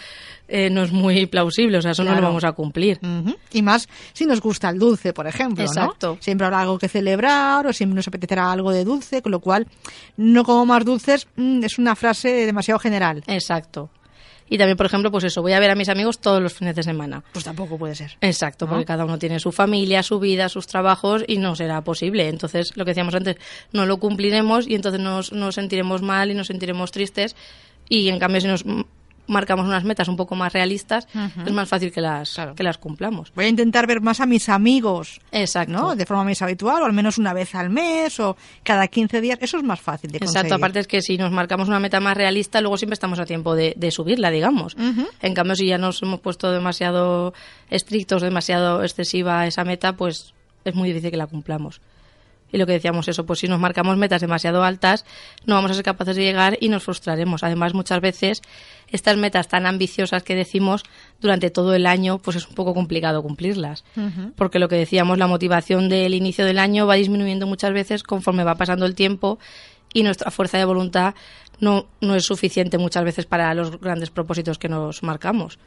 eh, 0.48 0.70
no 0.72 0.82
es 0.82 0.92
muy 0.92 1.28
plausible, 1.28 1.78
o 1.78 1.82
sea, 1.82 1.92
eso 1.92 2.04
no 2.04 2.16
lo 2.16 2.22
vamos 2.22 2.44
a 2.44 2.54
cumplir. 2.54 3.00
Y 3.54 3.62
más 3.62 3.88
si 4.14 4.26
nos 4.26 4.42
gusta 4.42 4.70
el 4.70 4.80
dulce, 4.80 5.14
por 5.14 5.28
ejemplo, 5.28 5.64
¿no? 5.64 5.70
Exacto. 5.70 6.18
Siempre 6.20 6.46
habrá 6.46 6.62
algo 6.62 6.80
que 6.80 6.88
celebrar 6.88 7.68
o 7.68 7.74
siempre 7.74 7.96
nos 7.96 8.08
apetecerá 8.08 8.52
algo 8.52 8.72
de 8.72 8.84
dulce, 8.84 9.22
con 9.22 9.32
lo 9.32 9.40
cual 9.40 9.68
no 10.18 10.44
como 10.44 10.66
más 10.66 10.84
dulces 10.84 11.28
mm, 11.36 11.64
es 11.64 11.78
una 11.78 11.96
frase 11.96 12.30
demasiado 12.48 12.80
general. 12.80 13.24
Exacto. 13.28 13.92
Y 14.50 14.58
también, 14.58 14.78
por 14.78 14.86
ejemplo, 14.86 15.12
pues 15.12 15.24
eso, 15.24 15.42
voy 15.42 15.54
a 15.54 15.60
ver 15.60 15.70
a 15.70 15.76
mis 15.76 15.90
amigos 15.90 16.20
todos 16.20 16.42
los 16.42 16.54
fines 16.54 16.76
de 16.76 16.84
semana. 16.84 17.24
Pues 17.32 17.46
tampoco 17.46 17.78
puede 17.78 17.96
ser. 17.96 18.18
Exacto, 18.22 18.66
¿No? 18.66 18.72
porque 18.72 18.86
cada 18.86 19.06
uno 19.06 19.20
tiene 19.20 19.40
su 19.40 19.52
familia, 19.52 20.04
su 20.04 20.20
vida, 20.20 20.50
sus 20.50 20.68
trabajos 20.68 21.24
y 21.28 21.38
no 21.38 21.56
será 21.56 21.82
posible. 21.84 22.28
Entonces, 22.28 22.76
lo 22.76 22.86
que 22.86 22.92
decíamos 22.92 23.16
antes, 23.16 23.38
no 23.72 23.86
lo 23.86 23.98
cumpliremos 23.98 24.68
y 24.68 24.76
entonces 24.76 25.00
nos, 25.00 25.32
nos 25.32 25.56
sentiremos 25.56 26.02
mal 26.02 26.32
y 26.32 26.34
nos 26.34 26.48
sentiremos 26.48 26.92
tristes. 26.92 27.36
Y 27.88 28.10
en 28.10 28.20
cambio, 28.20 28.42
si 28.42 28.48
nos 28.48 28.66
marcamos 29.30 29.66
unas 29.66 29.84
metas 29.84 30.08
un 30.08 30.16
poco 30.18 30.36
más 30.36 30.52
realistas, 30.52 31.08
es 31.46 31.52
más 31.54 31.70
fácil 31.70 31.92
que 31.92 32.02
las, 32.02 32.34
Claro. 32.34 32.56
que 32.56 32.64
las 32.64 32.78
cumplamos. 32.78 33.32
Voy 33.36 33.46
a 33.46 33.48
intentar 33.48 33.88
ver 33.88 34.02
más 34.02 34.20
a 34.20 34.26
mis 34.26 34.50
amigos, 34.50 35.22
Exacto. 35.32 35.72
¿no? 35.72 35.96
De 35.96 36.06
forma 36.06 36.24
más 36.26 36.42
habitual, 36.42 36.82
o 36.82 36.86
al 36.86 36.94
menos 36.94 37.18
una 37.18 37.34
vez 37.34 37.56
al 37.56 37.70
mes, 37.70 38.20
o 38.20 38.36
cada 38.64 38.88
15 38.88 39.22
días. 39.22 39.38
Eso 39.42 39.58
es 39.58 39.64
más 39.64 39.80
fácil 39.80 40.12
de 40.12 40.20
conseguir. 40.20 40.38
Exacto, 40.38 40.56
aparte 40.56 40.80
es 40.80 40.88
que 40.88 41.02
si 41.02 41.18
nos 41.18 41.32
marcamos 41.32 41.68
una 41.68 41.80
meta 41.80 42.00
más 42.00 42.18
realista, 42.18 42.60
luego 42.62 42.78
siempre 42.78 42.96
estamos 42.96 43.20
a 43.20 43.26
tiempo 43.26 43.56
de, 43.56 43.74
de 43.78 43.92
subirla, 43.92 44.32
digamos. 44.32 44.76
En 45.22 45.34
cambio, 45.34 45.56
si 45.56 45.68
ya 45.68 45.78
nos 45.78 46.02
hemos 46.04 46.20
puesto 46.20 46.52
demasiado 46.52 47.34
estrictos, 47.70 48.22
demasiado 48.22 48.84
excesiva 48.84 49.46
esa 49.48 49.64
meta, 49.64 49.94
pues 49.94 50.34
es 50.66 50.76
muy 50.76 50.90
difícil 50.90 51.12
que 51.12 51.18
la 51.18 51.28
cumplamos. 51.28 51.82
Y 52.52 52.58
lo 52.58 52.66
que 52.66 52.74
decíamos 52.74 53.08
eso, 53.08 53.26
pues 53.26 53.40
si 53.40 53.48
nos 53.48 53.60
marcamos 53.60 53.98
metas 53.98 54.22
demasiado 54.22 54.64
altas, 54.64 55.06
no 55.46 55.56
vamos 55.56 55.72
a 55.72 55.74
ser 55.76 55.84
capaces 55.84 56.16
de 56.16 56.24
llegar 56.24 56.58
y 56.60 56.70
nos 56.70 56.84
frustraremos. 56.84 57.44
Además, 57.44 57.74
muchas 57.74 58.02
veces 58.02 58.42
estas 58.88 59.18
metas 59.18 59.48
tan 59.48 59.66
ambiciosas 59.66 60.24
que 60.24 60.36
decimos 60.36 60.84
durante 61.22 61.50
todo 61.50 61.76
el 61.76 61.86
año, 61.86 62.18
pues 62.18 62.38
es 62.38 62.48
un 62.48 62.56
poco 62.56 62.74
complicado 62.74 63.22
cumplirlas. 63.22 63.84
Porque 64.36 64.60
lo 64.60 64.68
que 64.68 64.76
decíamos, 64.76 65.18
la 65.18 65.28
motivación 65.28 65.90
del 65.90 66.14
inicio 66.14 66.46
del 66.46 66.60
año 66.60 66.88
va 66.88 66.96
disminuyendo 66.96 67.46
muchas 67.48 67.72
veces 67.74 68.04
conforme 68.04 68.44
va 68.44 68.56
pasando 68.56 68.86
el 68.86 68.96
tiempo 68.96 69.40
y 69.94 70.04
nuestra 70.04 70.32
fuerza 70.32 70.58
de 70.58 70.66
voluntad 70.66 71.16
no, 71.60 71.88
no 72.02 72.16
es 72.16 72.26
suficiente 72.26 72.78
muchas 72.78 73.04
veces 73.04 73.26
para 73.26 73.54
los 73.54 73.80
grandes 73.80 74.10
propósitos 74.10 74.58
que 74.58 74.70
nos 74.70 75.04
marcamos. 75.04 75.60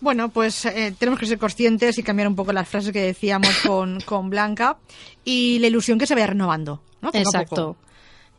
Bueno, 0.00 0.28
pues 0.28 0.64
eh, 0.66 0.94
tenemos 0.98 1.18
que 1.18 1.26
ser 1.26 1.38
conscientes 1.38 1.98
y 1.98 2.02
cambiar 2.02 2.28
un 2.28 2.36
poco 2.36 2.52
las 2.52 2.68
frases 2.68 2.92
que 2.92 3.00
decíamos 3.00 3.56
con, 3.66 4.00
con 4.00 4.30
Blanca 4.30 4.76
y 5.24 5.58
la 5.58 5.68
ilusión 5.68 5.98
que 5.98 6.06
se 6.06 6.14
vaya 6.14 6.28
renovando. 6.28 6.82
¿no? 7.00 7.08
Poco 7.08 7.18
a 7.18 7.20
Exacto. 7.20 7.56
poco. 7.56 7.86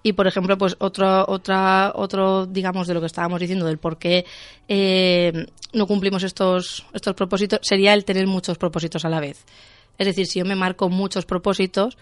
Y 0.04 0.14
por 0.14 0.28
ejemplo, 0.28 0.58
pues 0.58 0.76
otro, 0.80 1.26
otra, 1.28 1.92
otro, 1.96 2.46
digamos, 2.46 2.88
de 2.88 2.94
lo 2.94 3.02
que 3.02 3.08
estábamos 3.08 3.42
diciendo, 3.42 3.66
del 3.66 3.78
por 3.78 3.98
qué 3.98 4.26
eh, 4.70 5.48
no 5.74 5.86
cumplimos 5.86 6.24
estos, 6.24 6.86
estos 6.94 7.14
propósitos, 7.14 7.60
sería 7.62 7.94
el 7.94 8.06
tener 8.06 8.26
muchos 8.28 8.58
propósitos 8.58 9.04
a 9.04 9.10
la 9.10 9.20
vez. 9.20 9.44
Es 9.98 10.08
decir, 10.08 10.28
si 10.28 10.40
yo 10.40 10.46
me 10.46 10.56
marco 10.56 10.88
muchos 10.88 11.26
propósitos, 11.26 11.98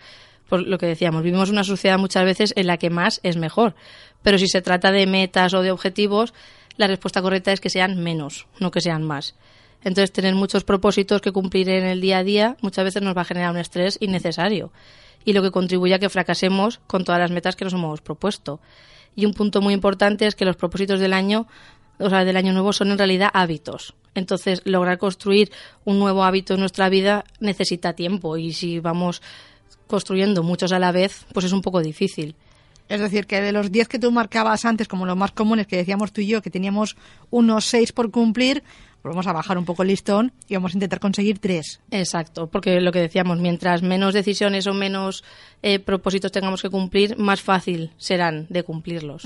por 0.47 0.61
lo 0.67 0.77
que 0.77 0.85
decíamos, 0.85 1.23
vivimos 1.23 1.49
una 1.49 1.63
sociedad 1.63 1.97
muchas 1.97 2.25
veces 2.25 2.53
en 2.55 2.67
la 2.67 2.77
que 2.77 2.89
más 2.89 3.19
es 3.23 3.37
mejor. 3.37 3.73
Pero 4.21 4.37
si 4.37 4.47
se 4.47 4.61
trata 4.61 4.91
de 4.91 5.07
metas 5.07 5.53
o 5.53 5.61
de 5.61 5.71
objetivos, 5.71 6.33
la 6.77 6.87
respuesta 6.87 7.21
correcta 7.21 7.51
es 7.51 7.61
que 7.61 7.69
sean 7.69 7.97
menos, 8.03 8.47
no 8.59 8.69
que 8.69 8.81
sean 8.81 9.03
más. 9.03 9.35
Entonces, 9.85 10.11
tener 10.11 10.33
muchos 10.33 10.63
propósitos 10.63 11.21
que 11.21 11.31
cumplir 11.31 11.69
en 11.69 11.85
el 11.85 12.01
día 12.01 12.17
a 12.17 12.23
día 12.23 12.57
muchas 12.61 12.83
veces 12.83 13.03
nos 13.03 13.15
va 13.15 13.21
a 13.21 13.25
generar 13.25 13.51
un 13.51 13.57
estrés 13.57 13.97
innecesario 14.01 14.71
y 15.23 15.33
lo 15.33 15.43
que 15.43 15.51
contribuye 15.51 15.93
a 15.93 15.99
que 15.99 16.09
fracasemos 16.09 16.79
con 16.87 17.05
todas 17.05 17.21
las 17.21 17.29
metas 17.29 17.55
que 17.55 17.65
nos 17.65 17.73
hemos 17.73 18.01
propuesto. 18.01 18.59
Y 19.15 19.27
un 19.27 19.33
punto 19.35 19.61
muy 19.61 19.75
importante 19.75 20.25
es 20.25 20.33
que 20.33 20.43
los 20.43 20.55
propósitos 20.55 20.99
del 20.99 21.13
año, 21.13 21.47
o 21.99 22.09
sea, 22.09 22.25
del 22.25 22.35
año 22.35 22.51
nuevo 22.51 22.73
son 22.73 22.89
en 22.89 22.97
realidad 22.97 23.29
hábitos. 23.31 23.93
Entonces, 24.15 24.63
lograr 24.65 24.97
construir 24.97 25.51
un 25.83 25.99
nuevo 25.99 26.23
hábito 26.23 26.55
en 26.55 26.61
nuestra 26.61 26.89
vida 26.89 27.23
necesita 27.39 27.93
tiempo 27.93 28.37
y 28.37 28.53
si 28.53 28.79
vamos 28.79 29.21
construyendo 29.85 30.41
muchos 30.41 30.71
a 30.71 30.79
la 30.79 30.91
vez, 30.91 31.27
pues 31.31 31.45
es 31.45 31.51
un 31.51 31.61
poco 31.61 31.81
difícil. 31.81 32.35
Es 32.89 33.01
decir, 33.01 33.27
que 33.27 33.39
de 33.39 33.51
los 33.51 33.71
10 33.71 33.87
que 33.87 33.99
tú 33.99 34.11
marcabas 34.11 34.65
antes 34.65 34.87
como 34.87 35.05
los 35.05 35.17
más 35.17 35.31
comunes 35.31 35.67
que 35.67 35.77
decíamos 35.77 36.11
tú 36.11 36.21
y 36.21 36.27
yo, 36.27 36.41
que 36.41 36.49
teníamos 36.49 36.95
unos 37.29 37.65
6 37.65 37.91
por 37.91 38.09
cumplir, 38.11 38.63
vamos 39.13 39.27
a 39.27 39.33
bajar 39.33 39.57
un 39.57 39.65
poco 39.65 39.83
el 39.83 39.89
listón 39.89 40.31
y 40.47 40.55
vamos 40.55 40.73
a 40.73 40.77
intentar 40.77 40.99
conseguir 40.99 41.39
3. 41.39 41.81
Exacto, 41.91 42.47
porque 42.47 42.81
lo 42.81 42.91
que 42.91 42.99
decíamos, 42.99 43.39
mientras 43.39 43.81
menos 43.81 44.13
decisiones 44.13 44.67
o 44.67 44.73
menos 44.73 45.23
eh, 45.61 45.79
propósitos 45.79 46.31
tengamos 46.31 46.61
que 46.61 46.69
cumplir, 46.69 47.17
más 47.17 47.41
fácil 47.41 47.91
serán 47.97 48.47
de 48.49 48.63
cumplirlos. 48.63 49.25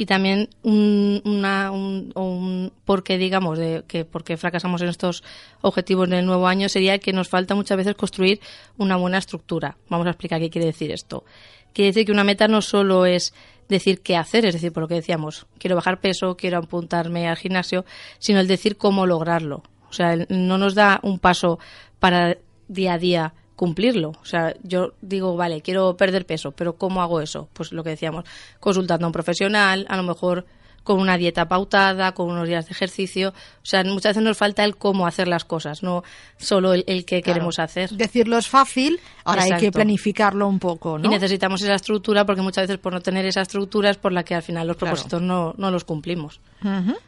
Y 0.00 0.06
también 0.06 0.48
un, 0.62 1.20
una, 1.24 1.72
un, 1.72 2.12
un 2.14 2.72
por 2.84 3.02
qué, 3.02 3.18
digamos, 3.18 3.58
de 3.58 3.82
que 3.88 4.04
por 4.04 4.22
qué 4.22 4.36
fracasamos 4.36 4.80
en 4.80 4.88
estos 4.88 5.24
objetivos 5.60 6.08
del 6.08 6.24
nuevo 6.24 6.46
año 6.46 6.68
sería 6.68 6.98
que 6.98 7.12
nos 7.12 7.28
falta 7.28 7.56
muchas 7.56 7.76
veces 7.76 7.96
construir 7.96 8.40
una 8.76 8.96
buena 8.96 9.18
estructura. 9.18 9.76
Vamos 9.88 10.06
a 10.06 10.10
explicar 10.10 10.40
qué 10.40 10.50
quiere 10.50 10.66
decir 10.66 10.92
esto. 10.92 11.24
Quiere 11.72 11.88
decir 11.88 12.06
que 12.06 12.12
una 12.12 12.24
meta 12.24 12.46
no 12.46 12.62
solo 12.62 13.06
es 13.06 13.34
decir 13.68 14.00
qué 14.00 14.16
hacer, 14.16 14.44
es 14.46 14.54
decir, 14.54 14.72
por 14.72 14.84
lo 14.84 14.88
que 14.88 14.94
decíamos, 14.94 15.46
quiero 15.58 15.76
bajar 15.76 16.00
peso, 16.00 16.36
quiero 16.36 16.58
apuntarme 16.58 17.28
al 17.28 17.36
gimnasio, 17.36 17.84
sino 18.18 18.40
el 18.40 18.48
decir 18.48 18.76
cómo 18.76 19.06
lograrlo. 19.06 19.62
O 19.90 19.92
sea, 19.92 20.16
no 20.28 20.58
nos 20.58 20.74
da 20.74 21.00
un 21.02 21.18
paso 21.18 21.58
para 21.98 22.38
día 22.68 22.94
a 22.94 22.98
día 22.98 23.34
cumplirlo. 23.58 24.10
O 24.22 24.24
sea, 24.24 24.54
yo 24.62 24.92
digo, 25.02 25.36
vale, 25.36 25.60
quiero 25.62 25.96
perder 25.96 26.24
peso, 26.24 26.52
pero 26.52 26.76
¿cómo 26.76 27.02
hago 27.02 27.20
eso? 27.20 27.48
Pues 27.52 27.72
lo 27.72 27.82
que 27.82 27.90
decíamos, 27.90 28.24
consultando 28.60 29.04
a 29.04 29.08
un 29.08 29.12
profesional, 29.12 29.84
a 29.90 29.96
lo 29.96 30.04
mejor 30.04 30.46
con 30.84 31.00
una 31.00 31.18
dieta 31.18 31.48
pautada, 31.48 32.12
con 32.12 32.30
unos 32.30 32.46
días 32.46 32.66
de 32.66 32.70
ejercicio. 32.70 33.30
O 33.30 33.66
sea, 33.66 33.82
muchas 33.82 34.12
veces 34.12 34.22
nos 34.22 34.38
falta 34.38 34.62
el 34.64 34.76
cómo 34.76 35.08
hacer 35.08 35.26
las 35.26 35.44
cosas, 35.44 35.82
no 35.82 36.04
solo 36.38 36.72
el, 36.72 36.84
el 36.86 37.04
qué 37.04 37.20
queremos 37.20 37.58
hacer. 37.58 37.90
Decirlo 37.90 38.38
es 38.38 38.46
fácil, 38.48 39.00
ahora 39.24 39.42
hay 39.42 39.56
que 39.60 39.72
planificarlo 39.72 40.46
un 40.46 40.60
poco, 40.60 40.96
¿no? 40.96 41.04
Y 41.06 41.08
necesitamos 41.08 41.60
esa 41.60 41.74
estructura 41.74 42.24
porque 42.24 42.42
muchas 42.42 42.68
veces 42.68 42.78
por 42.78 42.92
no 42.92 43.00
tener 43.00 43.26
esa 43.26 43.42
estructura 43.42 43.90
es 43.90 43.96
por 43.98 44.12
la 44.12 44.22
que 44.22 44.36
al 44.36 44.42
final 44.42 44.68
los 44.68 44.76
Claro. 44.76 44.94
propósitos 44.94 45.20
no, 45.20 45.52
no 45.58 45.70
los 45.72 45.82
cumplimos. 45.84 46.40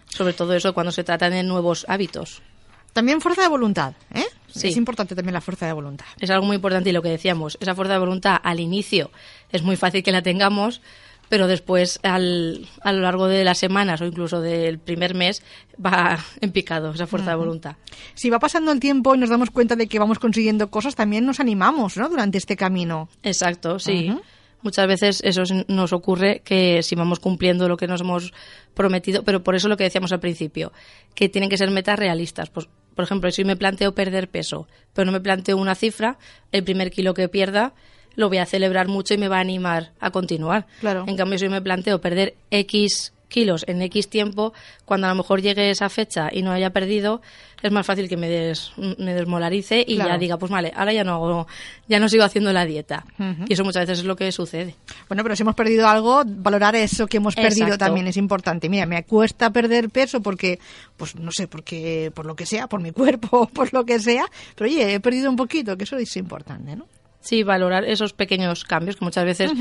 Sobre 0.09 0.33
todo 0.33 0.53
eso 0.53 0.75
cuando 0.75 0.91
se 0.91 1.05
trata 1.05 1.31
de 1.31 1.43
nuevos 1.45 1.87
hábitos. 1.89 2.43
También 2.93 3.21
fuerza 3.21 3.43
de 3.43 3.49
voluntad, 3.49 3.95
¿eh? 4.13 4.25
Sí. 4.53 4.69
Es 4.69 4.77
importante 4.77 5.15
también 5.15 5.35
la 5.35 5.41
fuerza 5.41 5.67
de 5.67 5.73
voluntad. 5.73 6.07
Es 6.19 6.31
algo 6.31 6.47
muy 6.47 6.57
importante 6.57 6.91
y 6.91 6.93
lo 6.93 7.03
que 7.03 7.09
decíamos, 7.11 7.57
esa 7.61 7.75
fuerza 7.75 7.95
de 7.95 7.99
voluntad 8.01 8.37
al 8.43 8.61
inicio 8.61 9.11
es 9.51 9.63
muy 9.63 9.77
fácil 9.77 10.03
que 10.03 10.13
la 10.13 10.23
tengamos, 10.23 10.81
pero 11.29 11.47
después 11.47 12.01
al, 12.03 12.67
a 12.83 12.93
lo 12.93 13.01
largo 13.03 13.29
de 13.29 13.45
las 13.45 13.59
semanas 13.59 14.01
o 14.01 14.05
incluso 14.05 14.41
del 14.41 14.79
primer 14.81 15.15
mes 15.15 15.43
va 15.85 16.19
en 16.41 16.51
picado 16.51 16.91
esa 16.93 17.07
fuerza 17.07 17.31
de 17.31 17.37
voluntad. 17.37 17.77
Si 18.15 18.31
va 18.31 18.39
pasando 18.41 18.73
el 18.73 18.81
tiempo 18.81 19.15
y 19.15 19.19
nos 19.19 19.31
damos 19.31 19.51
cuenta 19.51 19.77
de 19.77 19.87
que 19.87 19.99
vamos 20.01 20.19
consiguiendo 20.19 20.71
cosas, 20.71 20.97
también 20.97 21.25
nos 21.25 21.39
animamos, 21.39 21.97
¿no? 21.97 22.09
Durante 22.09 22.39
este 22.39 22.57
camino. 22.57 23.09
Exacto, 23.23 23.79
sí. 23.79 24.13
Muchas 24.63 24.87
veces 24.89 25.23
eso 25.25 25.43
es- 25.43 25.69
nos 25.69 25.93
ocurre 25.95 26.43
que 26.45 26.83
si 26.83 26.95
vamos 26.95 27.19
cumpliendo 27.19 27.67
lo 27.67 27.79
que 27.79 27.87
nos 27.87 28.03
hemos 28.03 28.35
prometido, 28.75 29.23
pero 29.23 29.43
por 29.43 29.55
eso 29.55 29.69
lo 29.69 29.77
que 29.79 29.85
decíamos 29.85 30.13
al 30.13 30.21
principio, 30.21 30.71
que 31.15 31.29
tienen 31.31 31.49
que 31.49 31.57
ser 31.57 31.71
metas 31.71 31.99
realistas. 31.99 32.51
Pues, 32.51 32.69
por 33.01 33.05
ejemplo, 33.07 33.31
si 33.31 33.45
me 33.45 33.57
planteo 33.57 33.95
perder 33.95 34.29
peso, 34.29 34.69
pero 34.93 35.07
no 35.07 35.13
me 35.13 35.23
planteo 35.23 35.57
una 35.57 35.75
cifra, 35.75 36.19
el 36.53 36.65
primer 36.65 36.91
kilo 36.91 37.15
que 37.15 37.31
pierda 37.31 37.73
lo 38.15 38.29
voy 38.29 38.37
a 38.37 38.45
celebrar 38.45 38.89
mucho 38.89 39.15
y 39.15 39.17
me 39.17 39.29
va 39.29 39.39
a 39.39 39.41
animar 39.41 39.93
a 40.01 40.11
continuar. 40.11 40.67
Claro. 40.81 41.05
En 41.07 41.17
cambio, 41.17 41.39
si 41.39 41.49
me 41.49 41.63
planteo 41.63 42.03
perder 42.03 42.35
X 42.51 43.15
kilos 43.31 43.65
en 43.67 43.81
X 43.81 44.11
tiempo, 44.11 44.53
cuando 44.85 45.07
a 45.07 45.11
lo 45.11 45.17
mejor 45.17 45.41
llegue 45.41 45.71
esa 45.71 45.89
fecha 45.89 46.29
y 46.31 46.43
no 46.43 46.53
haya 46.53 46.69
perdido, 46.71 47.23
es 47.63 47.71
más 47.73 47.87
fácil 47.87 48.09
que 48.09 48.17
me, 48.17 48.29
des, 48.29 48.73
me 48.99 49.15
desmolarice 49.15 49.85
y 49.87 49.95
Claro. 49.97 50.11
ya 50.11 50.19
diga, 50.19 50.39
pues 50.39 50.51
vale, 50.51 50.73
ahora 50.75 50.93
ya 50.93 51.05
no 51.05 51.15
hago, 51.15 51.47
ya 51.89 51.99
no 52.01 52.09
sigo 52.09 52.25
haciendo 52.25 52.53
la 52.53 52.65
dieta. 52.67 53.05
Y 53.47 53.53
eso 53.53 53.65
muchas 53.65 53.83
veces 53.87 54.01
es 54.01 54.05
lo 54.05 54.17
que 54.17 54.33
sucede. 54.33 54.75
Bueno, 55.09 55.23
pero 55.23 55.37
si 55.37 55.43
hemos 55.43 55.55
perdido 55.55 55.87
algo, 55.89 56.23
valorar 56.27 56.75
eso 56.77 57.07
que 57.07 57.19
hemos 57.19 57.35
perdido 57.35 57.79
también 57.79 58.07
es 58.07 58.17
importante. 58.17 58.69
Mira, 58.69 58.87
me 58.87 59.05
cuesta 59.05 59.51
perder 59.51 59.91
peso 59.91 60.21
porque, 60.23 60.59
pues 60.97 61.15
no 61.17 61.31
sé, 61.33 61.49
porque 61.49 62.11
por 62.15 62.27
lo 62.27 62.35
que 62.35 62.47
sea, 62.47 62.67
por 62.67 62.81
mi 62.81 62.91
cuerpo, 62.93 63.47
por 63.49 63.73
lo 63.73 63.85
que 63.85 63.99
sea, 64.01 64.25
pero 64.57 64.69
oye, 64.71 64.95
he 64.95 65.01
perdido 65.01 65.31
un 65.31 65.37
poquito, 65.37 65.77
que 65.77 65.85
eso 65.85 65.97
es 65.97 66.17
importante, 66.17 66.77
¿no? 66.77 66.87
Sí, 67.23 67.43
valorar 67.43 67.85
esos 67.85 68.15
pequeños 68.15 68.65
cambios 68.65 68.97
que 68.97 69.05
muchas 69.05 69.27
veces 69.27 69.53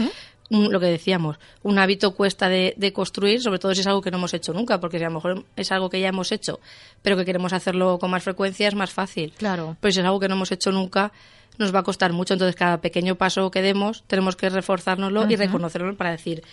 lo 0.50 0.80
que 0.80 0.88
decíamos, 0.88 1.38
un 1.62 1.78
hábito 1.78 2.16
cuesta 2.16 2.50
de, 2.50 2.94
construir, 2.94 3.42
sobre 3.42 3.60
todo 3.60 3.74
si 3.74 3.82
es 3.82 3.88
algo 3.88 4.02
que 4.02 4.12
no 4.12 4.18
hemos 4.18 4.34
hecho 4.34 4.54
nunca, 4.54 4.80
porque 4.80 4.98
si 4.98 5.04
a 5.04 5.10
lo 5.10 5.16
mejor 5.16 5.46
es 5.56 5.72
algo 5.72 5.90
que 5.90 6.00
ya 6.00 6.10
hemos 6.10 6.32
hecho, 6.32 6.60
pero 7.02 7.16
que 7.18 7.26
queremos 7.26 7.54
hacerlo 7.54 8.00
con 8.00 8.10
más 8.10 8.24
frecuencia, 8.24 8.68
es 8.68 8.76
más 8.76 8.92
fácil. 8.92 9.34
Claro. 9.38 9.78
Pero 9.80 9.92
si 9.92 10.00
es 10.00 10.06
algo 10.06 10.20
que 10.20 10.28
no 10.28 10.36
hemos 10.36 10.52
hecho 10.52 10.72
nunca, 10.72 11.12
nos 11.58 11.74
va 11.74 11.80
a 11.80 11.84
costar 11.84 12.14
mucho. 12.14 12.34
Entonces, 12.34 12.56
cada 12.56 12.82
pequeño 12.82 13.16
paso 13.16 13.52
que 13.52 13.62
demos, 13.62 14.04
tenemos 14.08 14.36
que 14.36 14.50
reforzárnoslo 14.50 15.30
y 15.30 15.36
reconocerlo 15.36 15.96
para 15.96 16.12
decir, 16.12 16.44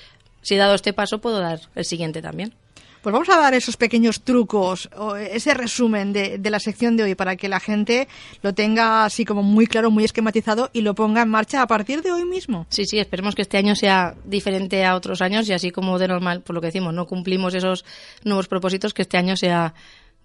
si 0.42 0.54
he 0.54 0.58
dado 0.58 0.74
este 0.74 0.92
paso, 0.92 1.20
puedo 1.20 1.40
dar 1.40 1.60
el 1.74 1.84
siguiente 1.84 2.20
también. 2.20 2.54
Pues 3.02 3.12
vamos 3.12 3.28
a 3.28 3.36
dar 3.36 3.54
esos 3.54 3.76
pequeños 3.76 4.22
trucos, 4.22 4.88
o 4.96 5.16
ese 5.16 5.54
resumen 5.54 6.12
de, 6.12 6.40
la 6.50 6.60
sección 6.60 6.96
de 6.96 7.04
hoy 7.04 7.14
para 7.14 7.36
que 7.36 7.48
la 7.48 7.60
gente 7.60 8.08
lo 8.42 8.54
tenga 8.54 9.04
así 9.04 9.24
como 9.24 9.42
muy 9.42 9.66
claro, 9.66 9.90
muy 9.90 10.04
esquematizado 10.04 10.70
y 10.72 10.80
lo 10.80 10.94
ponga 10.94 11.22
en 11.22 11.28
marcha 11.28 11.62
a 11.62 11.66
partir 11.66 12.02
de 12.02 12.12
hoy 12.12 12.24
mismo. 12.24 12.66
Sí, 12.68 12.84
sí, 12.84 12.98
esperemos 12.98 13.34
que 13.34 13.42
este 13.42 13.58
año 13.58 13.74
sea 13.76 14.14
diferente 14.24 14.84
a 14.84 14.94
otros 14.96 15.22
años 15.22 15.48
y 15.48 15.52
así 15.52 15.70
como 15.70 15.98
de 15.98 16.08
normal, 16.08 16.42
por 16.42 16.54
lo 16.54 16.60
que 16.60 16.68
decimos, 16.68 16.94
no 16.94 17.06
cumplimos 17.06 17.54
esos 17.54 17.84
nuevos 18.24 18.48
propósitos, 18.48 18.92
que 18.92 19.02
este 19.02 19.18
año 19.18 19.36
sea 19.36 19.74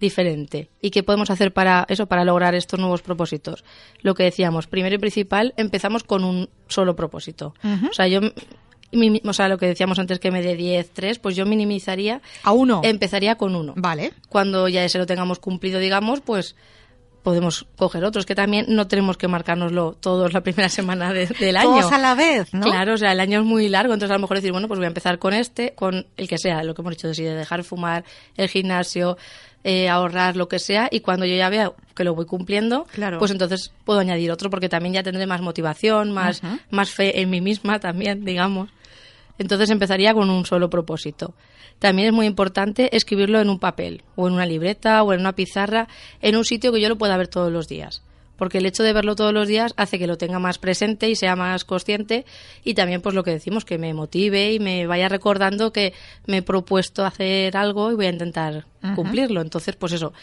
diferente. 0.01 0.69
¿Y 0.81 0.89
qué 0.89 1.03
podemos 1.03 1.29
hacer 1.29 1.53
para 1.53 1.86
eso, 1.88 2.07
para 2.07 2.25
lograr 2.25 2.55
estos 2.55 2.79
nuevos 2.79 3.01
propósitos? 3.01 3.63
Lo 4.01 4.15
que 4.15 4.23
decíamos, 4.23 4.67
primero 4.67 4.95
y 4.95 4.97
principal, 4.97 5.53
empezamos 5.55 6.03
con 6.03 6.25
un 6.25 6.49
solo 6.67 6.95
propósito. 6.95 7.53
O 7.89 7.93
sea, 7.93 8.07
yo 8.07 8.19
o 9.23 9.34
sea, 9.34 9.47
lo 9.47 9.58
que 9.58 9.67
decíamos 9.67 9.99
antes 9.99 10.19
que 10.19 10.32
me 10.32 10.41
dé 10.41 10.56
10, 10.56 10.91
3, 10.91 11.19
pues 11.19 11.36
yo 11.36 11.45
minimizaría. 11.45 12.21
A 12.43 12.51
uno. 12.51 12.82
Empezaría 12.84 13.36
con 13.36 13.56
uno. 13.56 13.73
Vale. 13.75 14.13
Cuando 14.30 14.67
ya 14.67 14.84
ese 14.84 14.97
lo 14.97 15.06
tengamos 15.06 15.39
cumplido, 15.39 15.80
digamos, 15.80 16.21
pues 16.21 16.56
podemos 17.23 17.67
coger 17.77 18.04
otros, 18.04 18.25
que 18.25 18.36
también 18.36 18.65
no 18.69 18.88
tenemos 18.88 19.17
que 19.17 19.27
marcárnoslo 19.27 19.95
todos 19.99 20.34
la 20.34 20.41
primera 20.41 20.69
semana 20.69 21.13
del 21.13 21.58
año. 21.58 21.69
Todos 21.69 21.91
a 21.91 21.99
la 21.99 22.15
vez, 22.15 22.54
¿no? 22.54 22.62
Claro, 22.62 22.95
o 22.95 22.97
sea, 22.97 23.12
el 23.12 23.19
año 23.19 23.39
es 23.39 23.45
muy 23.45 23.69
largo, 23.69 23.93
entonces 23.93 24.12
a 24.12 24.17
lo 24.17 24.21
mejor 24.21 24.38
decir, 24.38 24.51
bueno, 24.51 24.67
pues 24.67 24.80
voy 24.80 24.86
a 24.86 24.88
empezar 24.88 25.19
con 25.19 25.34
este, 25.34 25.73
con 25.73 26.08
el 26.17 26.27
que 26.27 26.38
sea, 26.38 26.63
lo 26.63 26.73
que 26.73 26.82
hemos 26.82 26.95
dicho, 26.95 27.08
de, 27.08 27.13
de 27.13 27.36
dejar 27.36 27.63
fumar, 27.63 28.04
el 28.36 28.49
gimnasio, 28.49 29.17
eh, 29.63 29.89
ahorrar, 29.89 30.36
lo 30.36 30.47
que 30.47 30.60
sea, 30.60 30.88
y 30.91 31.01
cuando 31.01 31.25
yo 31.25 31.36
ya 31.36 31.49
vea 31.49 31.71
que 31.95 32.04
lo 32.04 32.15
voy 32.15 32.25
cumpliendo, 32.25 32.88
pues 33.19 33.32
entonces 33.32 33.71
puedo 33.86 33.99
añadir 33.99 34.32
otro, 34.32 34.49
porque 34.49 34.69
también 34.69 34.93
ya 34.93 35.04
tendré 35.04 35.27
más 35.27 35.41
motivación, 35.41 36.12
más, 36.12 36.41
más 36.71 36.89
fe 36.89 37.21
en 37.21 37.30
mí 37.30 37.41
misma 37.41 37.80
también, 37.80 38.25
digamos. 38.25 38.69
Entonces 39.41 39.71
empezaría 39.71 40.13
con 40.13 40.30
un 40.30 40.45
solo 40.45 40.69
propósito. 40.69 41.34
También 41.80 42.10
es 42.10 42.13
muy 42.13 42.27
importante 42.27 42.95
escribirlo 42.95 43.41
en 43.41 43.49
un 43.49 43.58
papel, 43.58 44.04
o 44.15 44.27
en 44.27 44.36
una 44.36 44.45
libreta, 44.45 45.01
o 45.01 45.13
en 45.13 45.19
una 45.19 45.34
pizarra, 45.34 45.88
en 46.21 46.36
un 46.36 46.45
sitio 46.45 46.71
que 46.71 46.80
yo 46.80 46.89
lo 46.89 46.97
pueda 46.97 47.17
ver 47.17 47.27
todos 47.27 47.51
los 47.51 47.67
días. 47.67 48.04
Porque 48.38 48.60
el 48.60 48.67
hecho 48.67 48.84
de 48.84 48.93
verlo 48.93 49.15
todos 49.15 49.34
los 49.34 49.47
días 49.47 49.73
hace 49.77 49.97
que 49.97 50.06
lo 50.06 50.17
tenga 50.17 50.38
más 50.38 50.60
presente 50.60 51.10
y 51.10 51.15
sea 51.15 51.36
más 51.36 51.65
consciente 51.65 52.23
y 52.63 52.75
también 52.75 53.01
pues 53.01 53.15
lo 53.15 53.23
que 53.23 53.32
decimos, 53.32 53.65
que 53.65 53.80
me 53.80 53.95
motive 53.95 54.54
y 54.54 54.60
me 54.60 54.86
vaya 54.86 55.10
recordando 55.10 55.73
que 55.73 55.93
me 56.27 56.38
he 56.38 56.41
propuesto 56.43 57.04
hacer 57.04 57.58
algo 57.58 57.91
y 57.91 57.95
voy 57.95 58.06
a 58.06 58.10
intentar 58.10 58.65
cumplirlo. 58.95 59.41
Entonces, 59.41 59.75
pues 59.75 59.93
eso, 59.93 60.13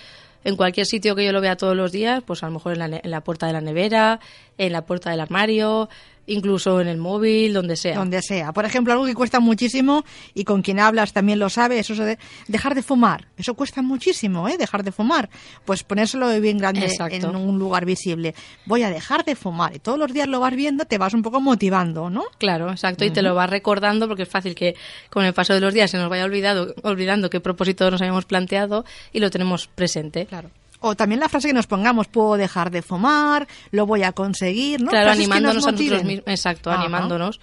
en 0.44 0.56
cualquier 0.56 0.86
sitio 0.86 1.16
que 1.16 1.24
yo 1.24 1.32
lo 1.32 1.40
vea 1.40 1.56
todos 1.56 1.76
los 1.76 1.90
días, 1.90 2.22
pues 2.24 2.42
a 2.42 2.46
lo 2.46 2.52
mejor 2.52 2.80
en 2.80 3.00
la, 3.10 3.20
puerta 3.22 3.48
de 3.48 3.52
la 3.52 3.60
nevera, 3.60 4.20
en 4.58 4.72
la 4.72 4.86
puerta 4.86 5.10
del 5.10 5.20
armario, 5.20 5.88
incluso 6.28 6.80
en 6.80 6.88
el 6.88 6.98
móvil, 6.98 7.52
donde 7.52 7.76
sea. 7.76 7.96
Donde 7.96 8.22
sea. 8.22 8.52
Por 8.52 8.64
ejemplo, 8.64 8.92
algo 8.92 9.06
que 9.06 9.14
cuesta 9.14 9.40
muchísimo 9.40 10.04
y 10.34 10.44
con 10.44 10.62
quien 10.62 10.78
hablas 10.78 11.12
también 11.12 11.38
lo 11.38 11.48
sabe, 11.48 11.78
eso 11.78 11.94
de 11.94 12.18
dejar 12.46 12.74
de 12.74 12.82
fumar. 12.82 13.26
Eso 13.36 13.54
cuesta 13.54 13.82
muchísimo, 13.82 14.48
¿eh? 14.48 14.56
Dejar 14.56 14.84
de 14.84 14.92
fumar. 14.92 15.28
Pues 15.64 15.82
ponérselo 15.82 16.28
bien 16.40 16.58
grande 16.58 16.88
en 17.10 17.36
un 17.36 17.58
lugar 17.58 17.84
visible. 17.84 18.34
Voy 18.66 18.82
a 18.82 18.90
dejar 18.90 19.24
de 19.24 19.34
fumar. 19.34 19.74
Y 19.74 19.78
todos 19.78 19.98
los 19.98 20.12
días 20.12 20.28
lo 20.28 20.40
vas 20.40 20.54
viendo, 20.54 20.84
te 20.84 20.98
vas 20.98 21.14
un 21.14 21.22
poco 21.22 21.40
motivando, 21.40 22.10
¿no? 22.10 22.24
Claro, 22.38 22.70
exacto. 22.70 23.04
Y 23.04 23.10
te 23.10 23.22
lo 23.22 23.34
vas 23.34 23.50
recordando 23.50 24.06
porque 24.06 24.22
es 24.22 24.28
fácil 24.28 24.54
que 24.54 24.74
con 25.10 25.24
el 25.24 25.32
paso 25.32 25.54
de 25.54 25.60
los 25.60 25.74
días 25.74 25.90
se 25.90 25.98
nos 25.98 26.08
vaya 26.08 26.24
olvidado, 26.24 26.74
olvidando 26.82 27.30
qué 27.30 27.40
propósito 27.40 27.90
nos 27.90 28.00
habíamos 28.00 28.24
planteado 28.24 28.84
y 29.12 29.20
lo 29.20 29.30
tenemos 29.30 29.66
presente. 29.68 30.26
Claro. 30.26 30.50
O 30.80 30.94
también 30.94 31.20
la 31.20 31.28
frase 31.28 31.48
que 31.48 31.54
nos 31.54 31.66
pongamos, 31.66 32.06
puedo 32.06 32.36
dejar 32.36 32.70
de 32.70 32.82
fumar, 32.82 33.48
lo 33.72 33.86
voy 33.86 34.04
a 34.04 34.12
conseguir, 34.12 34.80
¿no? 34.80 34.90
Claro, 34.90 35.10
animándonos 35.10 35.66
a 35.66 35.72
nosotros 35.72 36.04
mismos. 36.04 36.24
Exacto, 36.26 36.70
animándonos. 36.70 37.40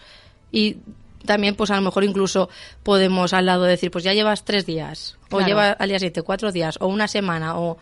Y 0.52 0.78
también, 1.26 1.56
pues 1.56 1.71
a 1.71 1.76
lo 1.76 1.82
mejor 1.82 2.04
incluso 2.04 2.50
podemos 2.84 3.34
al 3.34 3.48
lado 3.48 3.63
decir, 3.63 3.91
pues 3.91 4.04
ya 4.04 4.13
llevas 4.13 4.45
tres 4.45 4.65
días, 4.65 5.17
o 5.32 5.41
lleva 5.41 5.71
al 5.71 5.89
día 5.89 6.00
siete, 6.00 6.21
cuatro 6.21 6.52
días, 6.52 6.78
o 6.80 6.88
una 6.88 7.08
semana, 7.08 7.58
o 7.58 7.78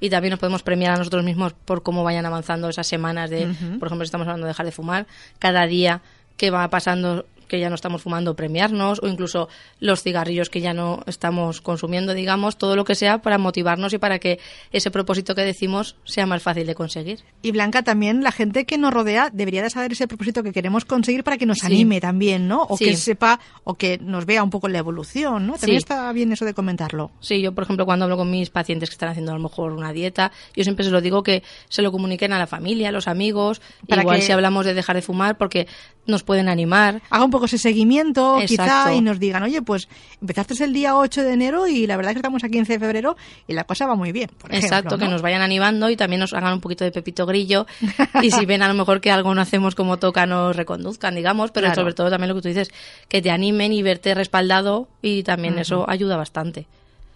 y 0.00 0.10
también 0.10 0.30
nos 0.32 0.40
podemos 0.40 0.62
premiar 0.62 0.94
a 0.94 0.96
nosotros 0.96 1.24
mismos 1.24 1.52
por 1.52 1.82
cómo 1.82 2.04
vayan 2.04 2.26
avanzando 2.26 2.68
esas 2.68 2.86
semanas 2.86 3.30
de, 3.30 3.46
por 3.78 3.88
ejemplo, 3.88 4.04
si 4.04 4.08
estamos 4.08 4.26
hablando 4.26 4.46
de 4.46 4.50
dejar 4.50 4.66
de 4.66 4.72
fumar, 4.72 5.06
cada 5.38 5.66
día 5.66 6.02
que 6.36 6.50
va 6.50 6.68
pasando 6.68 7.26
que 7.48 7.60
ya 7.60 7.68
no 7.68 7.74
estamos 7.74 8.02
fumando 8.02 8.34
premiarnos 8.34 9.00
o 9.02 9.08
incluso 9.08 9.48
los 9.80 10.02
cigarrillos 10.02 10.50
que 10.50 10.60
ya 10.60 10.74
no 10.74 11.02
estamos 11.06 11.60
consumiendo, 11.60 12.14
digamos, 12.14 12.56
todo 12.56 12.76
lo 12.76 12.84
que 12.84 12.94
sea 12.94 13.22
para 13.22 13.38
motivarnos 13.38 13.92
y 13.92 13.98
para 13.98 14.18
que 14.18 14.38
ese 14.72 14.90
propósito 14.90 15.34
que 15.34 15.42
decimos 15.42 15.96
sea 16.04 16.26
más 16.26 16.42
fácil 16.42 16.66
de 16.66 16.74
conseguir. 16.74 17.20
Y 17.42 17.52
Blanca, 17.52 17.82
también 17.82 18.22
la 18.22 18.32
gente 18.32 18.64
que 18.64 18.78
nos 18.78 18.92
rodea 18.92 19.30
debería 19.32 19.62
de 19.62 19.70
saber 19.70 19.92
ese 19.92 20.08
propósito 20.08 20.42
que 20.42 20.52
queremos 20.52 20.84
conseguir 20.84 21.24
para 21.24 21.36
que 21.36 21.46
nos 21.46 21.64
anime 21.64 22.00
también, 22.00 22.48
¿no? 22.48 22.62
O 22.62 22.76
que 22.76 22.96
sepa 22.96 23.40
o 23.64 23.74
que 23.74 23.98
nos 23.98 24.26
vea 24.26 24.42
un 24.42 24.50
poco 24.50 24.68
la 24.68 24.78
evolución, 24.78 25.46
¿no? 25.46 25.54
También 25.54 25.78
está 25.78 26.12
bien 26.12 26.32
eso 26.32 26.44
de 26.44 26.54
comentarlo. 26.54 27.10
Sí, 27.20 27.40
yo 27.40 27.54
por 27.54 27.64
ejemplo 27.64 27.86
cuando 27.86 28.04
hablo 28.04 28.16
con 28.16 28.30
mis 28.30 28.50
pacientes 28.50 28.90
que 28.90 28.94
están 28.94 29.10
haciendo 29.10 29.32
a 29.32 29.34
lo 29.34 29.42
mejor 29.42 29.72
una 29.72 29.92
dieta, 29.92 30.32
yo 30.54 30.64
siempre 30.64 30.84
se 30.84 30.90
lo 30.90 31.00
digo 31.00 31.22
que 31.22 31.42
se 31.68 31.82
lo 31.82 31.92
comuniquen 31.92 32.32
a 32.32 32.38
la 32.38 32.46
familia, 32.46 32.88
a 32.88 32.92
los 32.92 33.08
amigos, 33.08 33.60
para 33.88 34.02
igual 34.02 34.18
que... 34.18 34.22
si 34.22 34.32
hablamos 34.32 34.64
de 34.64 34.74
dejar 34.74 34.96
de 34.96 35.02
fumar 35.02 35.36
porque 35.36 35.66
nos 36.06 36.22
pueden 36.22 36.48
animar. 36.48 37.02
Haga 37.10 37.24
un 37.24 37.30
poco 37.36 37.46
ese 37.46 37.58
seguimiento, 37.58 38.38
quizá, 38.46 38.94
y 38.94 39.02
nos 39.02 39.20
digan, 39.20 39.42
oye, 39.42 39.60
pues 39.60 39.88
empezaste 40.22 40.64
el 40.64 40.72
día 40.72 40.96
8 40.96 41.22
de 41.22 41.32
enero 41.34 41.66
y 41.66 41.86
la 41.86 41.96
verdad 41.96 42.12
es 42.12 42.14
que 42.14 42.20
estamos 42.20 42.42
a 42.44 42.48
15 42.48 42.72
de 42.72 42.78
febrero 42.78 43.16
y 43.46 43.52
la 43.52 43.64
cosa 43.64 43.86
va 43.86 43.94
muy 43.94 44.10
bien. 44.10 44.30
Exacto, 44.48 44.96
que 44.96 45.06
nos 45.06 45.20
vayan 45.20 45.42
animando 45.42 45.90
y 45.90 45.96
también 45.96 46.20
nos 46.20 46.32
hagan 46.32 46.54
un 46.54 46.60
poquito 46.60 46.84
de 46.84 46.92
pepito 46.92 47.26
grillo 47.26 47.66
y 48.22 48.30
si 48.30 48.46
ven 48.46 48.62
a 48.62 48.68
lo 48.68 48.74
mejor 48.74 49.02
que 49.02 49.10
algo 49.10 49.34
no 49.34 49.42
hacemos 49.42 49.74
como 49.74 49.98
toca, 49.98 50.24
nos 50.24 50.56
reconduzcan, 50.56 51.14
digamos, 51.14 51.50
pero 51.50 51.74
sobre 51.74 51.92
todo 51.92 52.08
también 52.08 52.30
lo 52.30 52.36
que 52.36 52.42
tú 52.42 52.48
dices, 52.48 52.70
que 53.08 53.20
te 53.20 53.30
animen 53.30 53.74
y 53.74 53.82
verte 53.82 54.14
respaldado 54.14 54.88
y 55.02 55.22
también 55.22 55.58
eso 55.58 55.84
ayuda 55.88 56.16
bastante. 56.16 56.66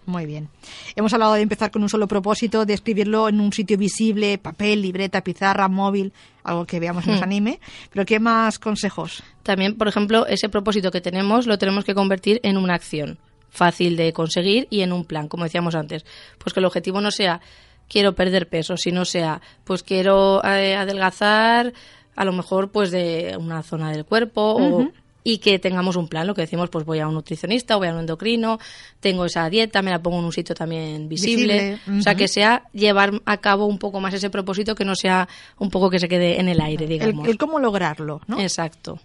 Muy 0.05 0.25
bien. 0.25 0.49
Hemos 0.95 1.13
hablado 1.13 1.33
de 1.33 1.41
empezar 1.41 1.71
con 1.71 1.83
un 1.83 1.89
solo 1.89 2.07
propósito, 2.07 2.65
de 2.65 2.73
escribirlo 2.73 3.29
en 3.29 3.39
un 3.39 3.53
sitio 3.53 3.77
visible, 3.77 4.37
papel, 4.37 4.81
libreta, 4.81 5.23
pizarra, 5.23 5.67
móvil, 5.67 6.11
algo 6.43 6.65
que 6.65 6.79
veamos 6.79 7.05
nos 7.05 7.19
hmm. 7.19 7.23
anime. 7.23 7.59
Pero 7.91 8.05
¿qué 8.05 8.19
más 8.19 8.57
consejos? 8.57 9.23
También, 9.43 9.77
por 9.77 9.87
ejemplo, 9.87 10.25
ese 10.25 10.49
propósito 10.49 10.91
que 10.91 11.01
tenemos 11.01 11.45
lo 11.45 11.57
tenemos 11.57 11.85
que 11.85 11.93
convertir 11.93 12.39
en 12.43 12.57
una 12.57 12.73
acción 12.73 13.19
fácil 13.51 13.97
de 13.97 14.13
conseguir 14.13 14.67
y 14.69 14.81
en 14.81 14.93
un 14.93 15.05
plan, 15.05 15.27
como 15.27 15.43
decíamos 15.43 15.75
antes. 15.75 16.05
Pues 16.39 16.53
que 16.53 16.61
el 16.61 16.65
objetivo 16.65 17.01
no 17.01 17.11
sea 17.11 17.41
quiero 17.87 18.15
perder 18.15 18.47
peso, 18.47 18.77
sino 18.77 19.05
sea 19.05 19.41
pues 19.65 19.83
quiero 19.83 20.43
eh, 20.43 20.75
adelgazar 20.75 21.73
a 22.15 22.25
lo 22.25 22.31
mejor 22.31 22.71
pues 22.71 22.89
de 22.91 23.35
una 23.37 23.61
zona 23.63 23.91
del 23.91 24.05
cuerpo 24.05 24.53
o 24.53 24.89
y 25.23 25.37
que 25.37 25.59
tengamos 25.59 25.95
un 25.95 26.07
plan, 26.07 26.27
lo 26.27 26.33
que 26.33 26.41
decimos, 26.41 26.69
pues 26.69 26.85
voy 26.85 26.99
a 26.99 27.07
un 27.07 27.13
nutricionista, 27.13 27.75
voy 27.75 27.87
a 27.87 27.93
un 27.93 27.99
endocrino, 27.99 28.59
tengo 28.99 29.25
esa 29.25 29.49
dieta, 29.49 29.81
me 29.81 29.91
la 29.91 30.01
pongo 30.01 30.19
en 30.19 30.25
un 30.25 30.33
sitio 30.33 30.55
también 30.55 31.07
visible, 31.07 31.79
o 31.99 32.01
sea, 32.01 32.15
que 32.15 32.27
sea 32.27 32.63
llevar 32.73 33.21
a 33.25 33.37
cabo 33.37 33.65
un 33.65 33.77
poco 33.77 33.99
más 33.99 34.13
ese 34.13 34.29
propósito, 34.29 34.75
que 34.75 34.85
no 34.85 34.95
sea 34.95 35.27
un 35.59 35.69
poco 35.69 35.89
que 35.89 35.99
se 35.99 36.07
quede 36.07 36.39
en 36.39 36.49
el 36.49 36.59
aire, 36.59 36.87
digamos. 36.87 37.27
El, 37.27 37.37
cómo 37.37 37.59
lograrlo, 37.59 38.21
¿no? 38.27 38.39
Exacto. 38.39 38.99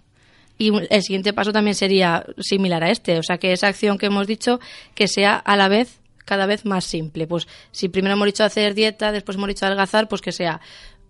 Y 0.58 0.72
el 0.88 1.02
siguiente 1.02 1.34
paso 1.34 1.52
también 1.52 1.74
sería 1.74 2.24
similar 2.38 2.82
a 2.82 2.90
este, 2.90 3.18
o 3.18 3.22
sea, 3.22 3.36
que 3.36 3.52
esa 3.52 3.68
acción 3.68 3.98
que 3.98 4.06
hemos 4.06 4.26
dicho, 4.26 4.58
que 4.94 5.06
sea 5.06 5.36
a 5.36 5.56
la 5.56 5.68
vez 5.68 6.00
cada 6.26 6.44
vez 6.46 6.66
más 6.66 6.84
simple. 6.84 7.26
Pues 7.26 7.46
si 7.70 7.88
primero 7.88 8.14
hemos 8.14 8.26
dicho 8.26 8.44
hacer 8.44 8.74
dieta, 8.74 9.12
después 9.12 9.36
hemos 9.36 9.48
dicho 9.48 9.64
adelgazar, 9.64 10.08
pues 10.08 10.20
que 10.20 10.32
sea 10.32 10.60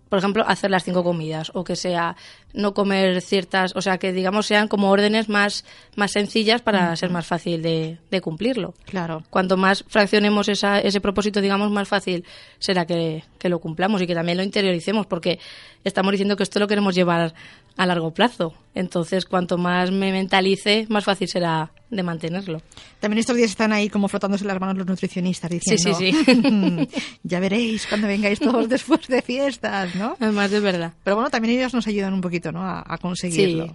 por 0.09 0.19
ejemplo, 0.19 0.43
hacer 0.47 0.71
las 0.71 0.83
cinco 0.83 1.03
comidas 1.03 1.51
o 1.53 1.63
que 1.63 1.75
sea 1.75 2.15
no 2.53 2.73
comer 2.73 3.21
ciertas, 3.21 3.75
o 3.75 3.81
sea, 3.81 3.97
que 3.97 4.13
digamos 4.13 4.45
sean 4.45 4.67
como 4.67 4.89
órdenes 4.89 5.29
más, 5.29 5.65
más 5.95 6.11
sencillas 6.11 6.61
para 6.61 6.95
ser 6.95 7.09
más 7.09 7.25
fácil 7.25 7.61
de, 7.61 7.99
de, 8.09 8.21
cumplirlo. 8.21 8.73
Claro. 8.85 9.23
Cuanto 9.29 9.57
más 9.57 9.83
fraccionemos 9.87 10.49
esa, 10.49 10.79
ese 10.79 11.01
propósito, 11.01 11.41
digamos, 11.41 11.71
más 11.71 11.87
fácil 11.87 12.25
será 12.59 12.85
que, 12.85 13.23
que 13.37 13.49
lo 13.49 13.59
cumplamos 13.59 14.01
y 14.01 14.07
que 14.07 14.15
también 14.15 14.37
lo 14.37 14.43
interioricemos, 14.43 15.05
porque 15.05 15.39
estamos 15.83 16.11
diciendo 16.11 16.35
que 16.35 16.43
esto 16.43 16.59
lo 16.59 16.67
queremos 16.67 16.95
llevar 16.95 17.33
a 17.75 17.85
largo 17.85 18.11
plazo. 18.11 18.53
Entonces, 18.73 19.25
cuanto 19.25 19.57
más 19.57 19.91
me 19.91 20.11
mentalice, 20.11 20.85
más 20.89 21.03
fácil 21.03 21.27
será 21.27 21.71
de 21.89 22.03
mantenerlo. 22.03 22.61
También 22.99 23.19
estos 23.19 23.35
días 23.35 23.49
están 23.49 23.71
ahí 23.71 23.89
como 23.89 24.07
frotándose 24.07 24.45
las 24.45 24.59
manos 24.59 24.77
los 24.77 24.87
nutricionistas 24.87 25.49
diciendo, 25.49 25.97
sí, 25.97 26.11
sí, 26.11 26.27
sí. 26.31 26.89
ya 27.23 27.39
veréis 27.39 27.87
cuando 27.87 28.07
vengáis 28.07 28.39
todos 28.39 28.67
después 28.69 29.07
de 29.07 29.21
fiestas, 29.21 29.95
¿no? 29.95 30.17
Además, 30.19 30.51
de 30.51 30.59
verdad. 30.59 30.93
Pero 31.03 31.15
bueno, 31.15 31.29
también 31.29 31.57
ellos 31.57 31.73
nos 31.73 31.87
ayudan 31.87 32.13
un 32.13 32.21
poquito, 32.21 32.51
¿no? 32.51 32.63
A, 32.63 32.97
conseguirlo. 32.97 33.73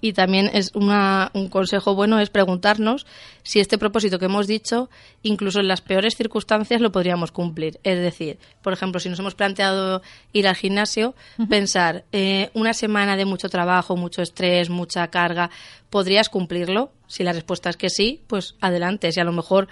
Y 0.00 0.12
también 0.12 0.50
es 0.52 0.72
una, 0.74 1.30
un 1.34 1.48
consejo 1.48 1.94
bueno 1.94 2.18
es 2.20 2.30
preguntarnos 2.30 3.06
si 3.42 3.60
este 3.60 3.78
propósito 3.78 4.18
que 4.18 4.26
hemos 4.26 4.46
dicho, 4.46 4.90
incluso 5.22 5.60
en 5.60 5.68
las 5.68 5.80
peores 5.80 6.16
circunstancias, 6.16 6.80
lo 6.80 6.92
podríamos 6.92 7.32
cumplir. 7.32 7.80
Es 7.82 7.98
decir, 7.98 8.38
por 8.62 8.72
ejemplo, 8.72 9.00
si 9.00 9.08
nos 9.08 9.18
hemos 9.18 9.34
planteado 9.34 10.02
ir 10.32 10.46
al 10.46 10.56
gimnasio, 10.56 11.14
pensar 11.48 12.04
eh, 12.12 12.50
una 12.54 12.74
semana 12.74 13.16
de 13.16 13.24
mucho 13.24 13.48
trabajo, 13.48 13.96
mucho 13.96 14.22
estrés, 14.22 14.70
mucha 14.70 15.08
carga, 15.08 15.50
¿podrías 15.90 16.28
cumplirlo? 16.28 16.92
Si 17.06 17.24
la 17.24 17.32
respuesta 17.32 17.70
es 17.70 17.76
que 17.76 17.90
sí, 17.90 18.22
pues 18.26 18.54
adelante. 18.60 19.12
Si 19.12 19.20
a 19.20 19.24
lo 19.24 19.32
mejor, 19.32 19.68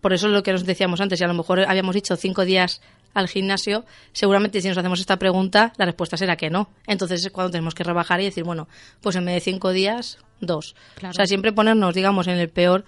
por 0.00 0.12
eso 0.12 0.26
es 0.26 0.32
lo 0.32 0.42
que 0.42 0.52
nos 0.52 0.64
decíamos 0.64 1.00
antes, 1.00 1.18
si 1.18 1.24
a 1.24 1.28
lo 1.28 1.34
mejor 1.34 1.60
habíamos 1.60 1.94
dicho 1.94 2.16
cinco 2.16 2.44
días 2.44 2.80
al 3.14 3.28
gimnasio, 3.28 3.84
seguramente 4.12 4.60
si 4.60 4.68
nos 4.68 4.78
hacemos 4.78 5.00
esta 5.00 5.18
pregunta, 5.18 5.72
la 5.76 5.86
respuesta 5.86 6.16
será 6.16 6.36
que 6.36 6.50
no. 6.50 6.70
Entonces 6.86 7.24
es 7.24 7.32
cuando 7.32 7.50
tenemos 7.50 7.74
que 7.74 7.84
rebajar 7.84 8.20
y 8.20 8.24
decir, 8.24 8.44
bueno, 8.44 8.68
pues 9.00 9.16
en 9.16 9.24
vez 9.24 9.34
de 9.34 9.40
cinco 9.40 9.72
días, 9.72 10.18
dos. 10.40 10.74
O 11.02 11.12
sea, 11.12 11.26
siempre 11.26 11.52
ponernos, 11.52 11.94
digamos, 11.94 12.26
en 12.26 12.38
el 12.38 12.48
peor 12.48 12.84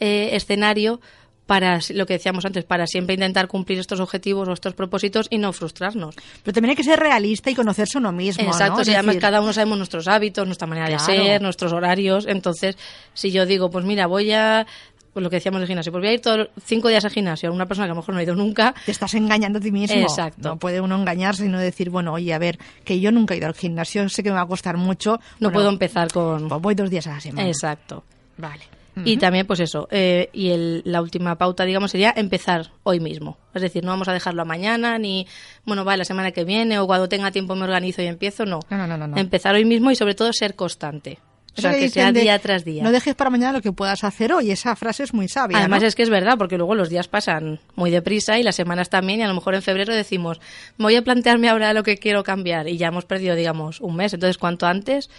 eh, 0.00 0.30
escenario 0.32 1.00
para 1.46 1.78
lo 1.90 2.06
que 2.06 2.14
decíamos 2.14 2.44
antes, 2.44 2.64
para 2.64 2.86
siempre 2.86 3.14
intentar 3.14 3.48
cumplir 3.48 3.78
estos 3.78 4.00
objetivos 4.00 4.48
o 4.48 4.52
estos 4.52 4.74
propósitos 4.74 5.26
y 5.28 5.38
no 5.38 5.52
frustrarnos. 5.52 6.14
Pero 6.42 6.54
también 6.54 6.70
hay 6.70 6.76
que 6.76 6.84
ser 6.84 6.98
realista 6.98 7.50
y 7.50 7.54
conocerse 7.54 7.98
uno 7.98 8.12
mismo. 8.12 8.44
Exacto, 8.44 8.78
¿no? 8.78 8.84
si 8.84 8.94
además 8.94 9.16
cada 9.16 9.40
uno 9.40 9.52
sabemos 9.52 9.76
nuestros 9.76 10.08
hábitos, 10.08 10.46
nuestra 10.46 10.66
manera 10.66 10.88
de 10.88 10.98
ser, 10.98 11.42
nuestros 11.42 11.72
horarios. 11.72 12.26
Entonces, 12.26 12.76
si 13.12 13.30
yo 13.30 13.44
digo, 13.44 13.70
pues 13.70 13.84
mira, 13.84 14.06
voy 14.06 14.32
a 14.32 14.66
pues 15.14 15.22
lo 15.22 15.30
que 15.30 15.36
decíamos 15.36 15.60
del 15.60 15.68
gimnasio, 15.68 15.92
pues 15.92 16.02
voy 16.02 16.08
a 16.08 16.12
ir 16.12 16.20
todos 16.20 16.48
cinco 16.62 16.88
días 16.88 17.04
al 17.04 17.12
gimnasio, 17.12 17.52
una 17.52 17.66
persona 17.66 17.86
que 17.86 17.92
a 17.92 17.94
lo 17.94 18.00
mejor 18.00 18.14
no 18.14 18.20
ha 18.20 18.24
ido 18.24 18.34
nunca. 18.34 18.74
Te 18.84 18.90
estás 18.90 19.14
engañando 19.14 19.60
a 19.60 19.62
ti 19.62 19.70
mismo. 19.70 19.96
Exacto. 19.96 20.48
No 20.48 20.58
puede 20.58 20.80
uno 20.80 20.96
engañarse 20.96 21.46
y 21.46 21.48
no 21.48 21.58
decir, 21.58 21.88
bueno, 21.88 22.12
oye, 22.12 22.34
a 22.34 22.38
ver, 22.38 22.58
que 22.84 22.98
yo 23.00 23.12
nunca 23.12 23.34
he 23.34 23.38
ido 23.38 23.46
al 23.46 23.54
gimnasio, 23.54 24.08
sé 24.08 24.22
que 24.24 24.30
me 24.30 24.36
va 24.36 24.42
a 24.42 24.46
costar 24.46 24.76
mucho. 24.76 25.20
No 25.38 25.52
puedo 25.52 25.68
empezar 25.68 26.12
con... 26.12 26.48
Pues 26.48 26.60
voy 26.60 26.74
dos 26.74 26.90
días 26.90 27.06
a 27.06 27.10
la 27.14 27.20
semana. 27.20 27.48
Exacto. 27.48 28.04
Vale. 28.36 28.64
Y 29.04 29.16
también, 29.16 29.46
pues 29.46 29.58
eso, 29.58 29.88
eh, 29.90 30.30
y 30.32 30.50
el, 30.50 30.82
la 30.84 31.02
última 31.02 31.36
pauta, 31.36 31.64
digamos, 31.64 31.90
sería 31.90 32.12
empezar 32.16 32.70
hoy 32.84 33.00
mismo. 33.00 33.38
Es 33.52 33.60
decir, 33.60 33.82
no 33.82 33.90
vamos 33.90 34.06
a 34.06 34.12
dejarlo 34.12 34.42
a 34.42 34.44
mañana, 34.44 34.98
ni, 34.98 35.26
bueno, 35.64 35.84
va 35.84 35.96
la 35.96 36.04
semana 36.04 36.30
que 36.30 36.44
viene, 36.44 36.78
o 36.78 36.86
cuando 36.86 37.08
tenga 37.08 37.32
tiempo 37.32 37.56
me 37.56 37.64
organizo 37.64 38.02
y 38.02 38.06
empiezo, 38.06 38.44
no. 38.44 38.60
No, 38.70 38.86
no, 38.86 38.96
no, 38.96 39.08
no. 39.08 39.16
Empezar 39.16 39.56
hoy 39.56 39.64
mismo 39.64 39.90
y 39.90 39.96
sobre 39.96 40.14
todo 40.14 40.32
ser 40.32 40.54
constante. 40.54 41.18
O 41.56 41.60
sea, 41.60 41.72
que, 41.72 41.88
sea 41.88 42.10
día 42.10 42.38
tras 42.38 42.64
día. 42.64 42.82
No 42.82 42.90
dejes 42.90 43.14
para 43.14 43.30
mañana 43.30 43.52
lo 43.52 43.62
que 43.62 43.72
puedas 43.72 44.02
hacer 44.02 44.32
hoy. 44.32 44.50
Esa 44.50 44.74
frase 44.74 45.04
es 45.04 45.14
muy 45.14 45.28
sabia. 45.28 45.58
Además 45.58 45.82
¿no? 45.82 45.88
es 45.88 45.94
que 45.94 46.02
es 46.02 46.10
verdad, 46.10 46.36
porque 46.36 46.56
luego 46.56 46.74
los 46.74 46.88
días 46.88 47.06
pasan 47.06 47.60
muy 47.76 47.90
deprisa 47.90 48.38
y 48.38 48.42
las 48.42 48.56
semanas 48.56 48.90
también, 48.90 49.20
y 49.20 49.22
a 49.22 49.28
lo 49.28 49.34
mejor 49.34 49.54
en 49.54 49.62
febrero 49.62 49.94
decimos, 49.94 50.40
voy 50.78 50.96
a 50.96 51.02
plantearme 51.02 51.48
ahora 51.48 51.72
lo 51.72 51.82
que 51.82 51.96
quiero 51.96 52.24
cambiar, 52.24 52.68
y 52.68 52.76
ya 52.76 52.88
hemos 52.88 53.04
perdido, 53.04 53.36
digamos, 53.36 53.80
un 53.80 53.96
mes. 53.96 54.12
Entonces, 54.14 54.38
cuanto 54.38 54.66
antes, 54.66 55.10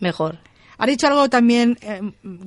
mejor. 0.00 0.38
Has 0.76 0.86
dicho 0.86 1.06
algo 1.06 1.28
también 1.28 1.78
eh, 1.80 2.00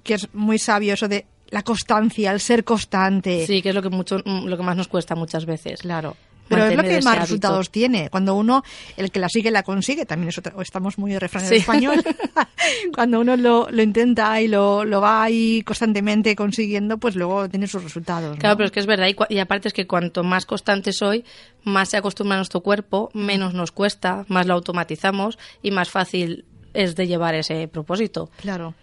que 0.04 0.14
es 0.14 0.34
muy 0.34 0.58
sabio, 0.58 0.94
eso 0.94 1.08
de 1.08 1.26
la 1.50 1.64
constancia, 1.64 2.32
el 2.32 2.40
ser 2.40 2.64
constante. 2.64 3.46
Sí, 3.46 3.62
que 3.62 3.70
es 3.70 3.76
lo 3.76 3.82
que, 3.82 3.90
mucho, 3.90 4.20
lo 4.20 4.58
que 4.58 4.64
más 4.64 4.78
nos 4.78 4.88
cuesta 4.88 5.16
muchas 5.16 5.46
veces. 5.46 5.82
Claro. 5.82 6.16
Pero 6.52 6.66
es 6.68 6.76
lo 6.78 6.84
que 6.84 7.02
más 7.02 7.18
resultados 7.20 7.70
tiene. 7.72 8.10
Cuando 8.10 8.36
uno, 8.36 8.64
el 8.98 9.12
que 9.12 9.20
la 9.20 9.30
sigue, 9.30 9.50
la 9.52 9.64
consigue. 9.64 10.06
También 10.06 10.30
eso, 10.30 10.42
estamos 10.62 10.98
muy 10.98 11.12
de 11.12 11.20
refrán 11.20 11.46
Sí. 11.46 11.56
en 11.56 11.60
español. 11.62 12.04
Cuando 12.96 13.20
uno 13.20 13.36
lo, 13.38 13.68
lo 13.72 13.82
intenta 13.82 14.40
y 14.42 14.48
lo, 14.48 14.84
lo 14.86 15.02
va 15.02 15.24
ahí 15.24 15.64
constantemente 15.64 16.36
consiguiendo, 16.36 16.98
pues 16.98 17.16
luego 17.16 17.50
tiene 17.50 17.68
sus 17.68 17.84
resultados. 17.84 18.36
¿no? 18.36 18.40
Claro, 18.40 18.58
pero 18.58 18.66
es 18.68 18.72
que 18.72 18.80
es 18.80 18.86
verdad. 18.86 19.08
Y, 19.08 19.16
y 19.34 19.40
aparte 19.40 19.68
es 19.68 19.74
que 19.74 19.88
cuanto 19.88 20.24
más 20.24 20.46
constante 20.46 20.94
soy, 20.94 21.24
más 21.64 21.90
se 21.90 21.98
acostumbra 21.98 22.38
nuestro 22.38 22.62
cuerpo, 22.62 23.10
menos 23.14 23.54
nos 23.54 23.72
cuesta, 23.72 24.26
más 24.28 24.46
lo 24.46 24.54
automatizamos 24.54 25.38
y 25.62 25.72
más 25.72 25.90
fácil 25.90 26.46
es 26.74 26.96
de 26.96 27.08
llevar 27.08 27.36
ese 27.36 27.68
propósito. 27.68 28.30
Claro. 28.38 28.74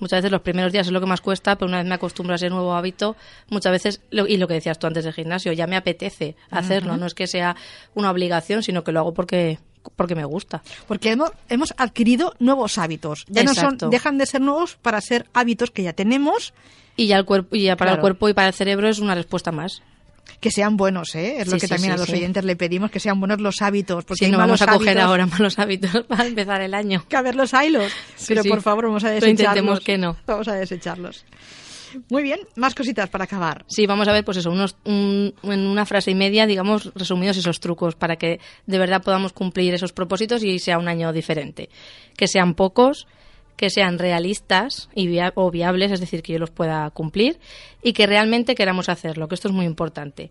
Muchas 0.00 0.18
veces 0.18 0.32
los 0.32 0.40
primeros 0.42 0.72
días 0.72 0.86
es 0.86 0.92
lo 0.92 1.00
que 1.00 1.06
más 1.06 1.20
cuesta, 1.20 1.56
pero 1.56 1.68
una 1.68 1.78
vez 1.78 1.86
me 1.86 1.94
acostumbro 1.94 2.32
a 2.32 2.36
ese 2.36 2.50
nuevo 2.50 2.74
hábito, 2.74 3.16
muchas 3.48 3.72
veces, 3.72 4.00
lo- 4.10 4.26
y 4.26 4.36
lo 4.36 4.48
que 4.48 4.54
decías 4.54 4.78
tú 4.78 4.86
antes 4.86 5.04
del 5.04 5.12
gimnasio, 5.12 5.52
ya 5.52 5.66
me 5.66 5.76
apetece 5.76 6.36
hacerlo, 6.50 6.96
no 6.96 7.06
es 7.06 7.14
que 7.14 7.26
sea 7.26 7.56
una 7.94 8.10
obligación, 8.10 8.62
sino 8.62 8.82
que 8.84 8.92
lo 8.92 9.00
hago 9.00 9.14
porque, 9.14 9.58
porque 9.96 10.14
me 10.14 10.24
gusta. 10.24 10.62
Porque 10.88 11.10
hemos, 11.12 11.30
hemos 11.48 11.74
adquirido 11.76 12.34
nuevos 12.40 12.78
hábitos. 12.78 13.24
Ya 13.28 13.44
no 13.44 13.54
son, 13.54 13.78
dejan 13.90 14.18
de 14.18 14.26
ser 14.26 14.40
nuevos 14.40 14.76
para 14.76 15.00
ser 15.00 15.26
hábitos 15.32 15.70
que 15.70 15.82
ya 15.82 15.92
tenemos, 15.92 16.54
Y 16.96 17.08
ya 17.08 17.16
el 17.18 17.24
cuerpo, 17.24 17.56
y 17.56 17.64
ya 17.64 17.76
para 17.76 17.90
Claro. 17.90 17.96
el 17.96 18.00
cuerpo 18.02 18.28
y 18.28 18.34
para 18.34 18.48
el 18.48 18.54
cerebro 18.54 18.88
es 18.88 19.00
una 19.00 19.14
respuesta 19.16 19.50
más. 19.50 19.82
Que 20.40 20.50
sean 20.50 20.76
buenos, 20.76 21.14
¿eh? 21.14 21.36
Es 21.40 21.46
lo 21.48 21.54
que 21.54 21.60
sí, 21.60 21.68
también 21.68 21.92
sí, 21.92 21.94
a 21.94 21.98
los 21.98 22.10
oyentes 22.10 22.44
le 22.44 22.56
pedimos, 22.56 22.90
que 22.90 23.00
sean 23.00 23.18
buenos 23.20 23.40
los 23.40 23.62
hábitos. 23.62 24.04
Porque 24.04 24.26
hay 24.26 24.30
no 24.32 24.38
malos 24.38 24.60
vamos 24.60 24.74
a 24.74 24.78
coger 24.78 24.98
ahora 25.00 25.26
malos 25.26 25.58
hábitos 25.58 26.04
para 26.08 26.26
empezar 26.26 26.60
el 26.60 26.74
año. 26.74 27.04
que 27.08 27.16
a 27.16 27.22
ver 27.22 27.34
los 27.34 27.52
hilos. 27.52 27.92
Pero 28.28 28.42
por 28.44 28.60
favor, 28.62 28.86
vamos 28.86 29.04
a 29.04 29.08
desecharlos. 29.10 29.40
intentemos 29.40 29.80
que 29.80 29.98
no. 29.98 30.16
Vamos 30.26 30.48
a 30.48 30.54
desecharlos. 30.54 31.24
Muy 32.10 32.24
bien, 32.24 32.40
más 32.56 32.74
cositas 32.74 33.08
para 33.08 33.22
acabar. 33.24 33.64
Sí, 33.68 33.86
vamos 33.86 34.08
a 34.08 34.12
ver, 34.12 34.24
pues 34.24 34.36
eso, 34.38 34.50
unos, 34.50 34.76
un- 34.84 35.32
en 35.44 35.60
una 35.66 35.86
frase 35.86 36.10
y 36.10 36.16
media, 36.16 36.44
digamos, 36.44 36.90
resumidos 36.96 37.36
esos 37.36 37.60
trucos 37.60 37.94
para 37.94 38.16
que 38.16 38.40
de 38.66 38.78
verdad 38.78 39.00
podamos 39.02 39.32
cumplir 39.32 39.72
esos 39.74 39.92
propósitos 39.92 40.42
y 40.42 40.58
sea 40.58 40.78
un 40.78 40.88
año 40.88 41.12
diferente. 41.12 41.68
Que 42.16 42.26
sean 42.26 42.54
pocos, 42.54 43.06
que 43.56 43.70
sean 43.70 43.98
realistas 43.98 44.88
y 44.94 45.18
o 45.34 45.50
viables, 45.50 45.92
es 45.92 46.00
decir, 46.00 46.22
que 46.22 46.32
yo 46.32 46.38
los 46.38 46.50
pueda 46.50 46.90
cumplir 46.90 47.38
y 47.82 47.92
que 47.92 48.06
realmente 48.06 48.54
queramos 48.54 48.88
hacerlo, 48.88 49.28
que 49.28 49.34
esto 49.34 49.48
es 49.48 49.54
muy 49.54 49.66
importante. 49.66 50.30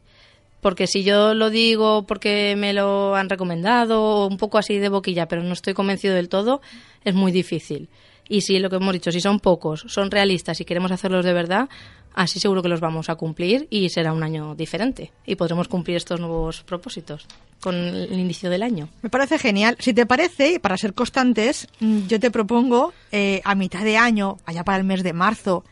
Porque 0.61 0.87
si 0.87 1.03
yo 1.03 1.33
lo 1.33 1.49
digo 1.49 2.03
porque 2.07 2.55
me 2.57 2.73
lo 2.73 3.15
han 3.15 3.29
recomendado, 3.29 4.27
un 4.27 4.37
poco 4.37 4.57
así 4.57 4.77
de 4.77 4.89
boquilla, 4.89 5.27
pero 5.27 5.43
no 5.43 5.53
estoy 5.53 5.73
convencido 5.73 6.15
del 6.15 6.29
todo, 6.29 6.61
es 7.03 7.13
muy 7.13 7.31
difícil. 7.31 7.89
Y 8.27 8.41
si 8.41 8.59
lo 8.59 8.69
que 8.69 8.77
hemos 8.77 8.93
dicho, 8.93 9.11
si 9.11 9.19
son 9.19 9.39
pocos, 9.39 9.85
son 9.87 10.11
realistas 10.11 10.59
y 10.61 10.65
queremos 10.65 10.91
hacerlos 10.91 11.25
de 11.25 11.33
verdad, 11.33 11.69
así 12.13 12.39
seguro 12.39 12.61
que 12.61 12.69
los 12.69 12.79
vamos 12.79 13.09
a 13.09 13.15
cumplir 13.15 13.67
y 13.69 13.89
será 13.89 14.13
un 14.13 14.23
año 14.23 14.55
diferente. 14.55 15.11
Y 15.25 15.35
podremos 15.35 15.67
cumplir 15.67 15.97
estos 15.97 16.19
nuevos 16.19 16.63
propósitos 16.63 17.27
con 17.61 17.75
el 17.75 18.19
inicio 18.19 18.49
del 18.49 18.63
año. 18.63 18.89
Me 19.01 19.09
parece 19.09 19.39
genial. 19.39 19.77
Si 19.79 19.93
te 19.93 20.05
parece, 20.05 20.59
para 20.59 20.77
ser 20.77 20.93
constantes, 20.93 21.67
mm, 21.79 22.07
yo 22.07 22.19
te 22.19 22.29
propongo 22.29 22.93
eh, 23.11 23.41
a 23.45 23.55
mitad 23.55 23.83
de 23.83 23.97
año, 23.97 24.37
allá 24.45 24.63
para 24.63 24.77
el 24.77 24.83
mes 24.83 25.03
de 25.03 25.13
marzo, 25.13 25.63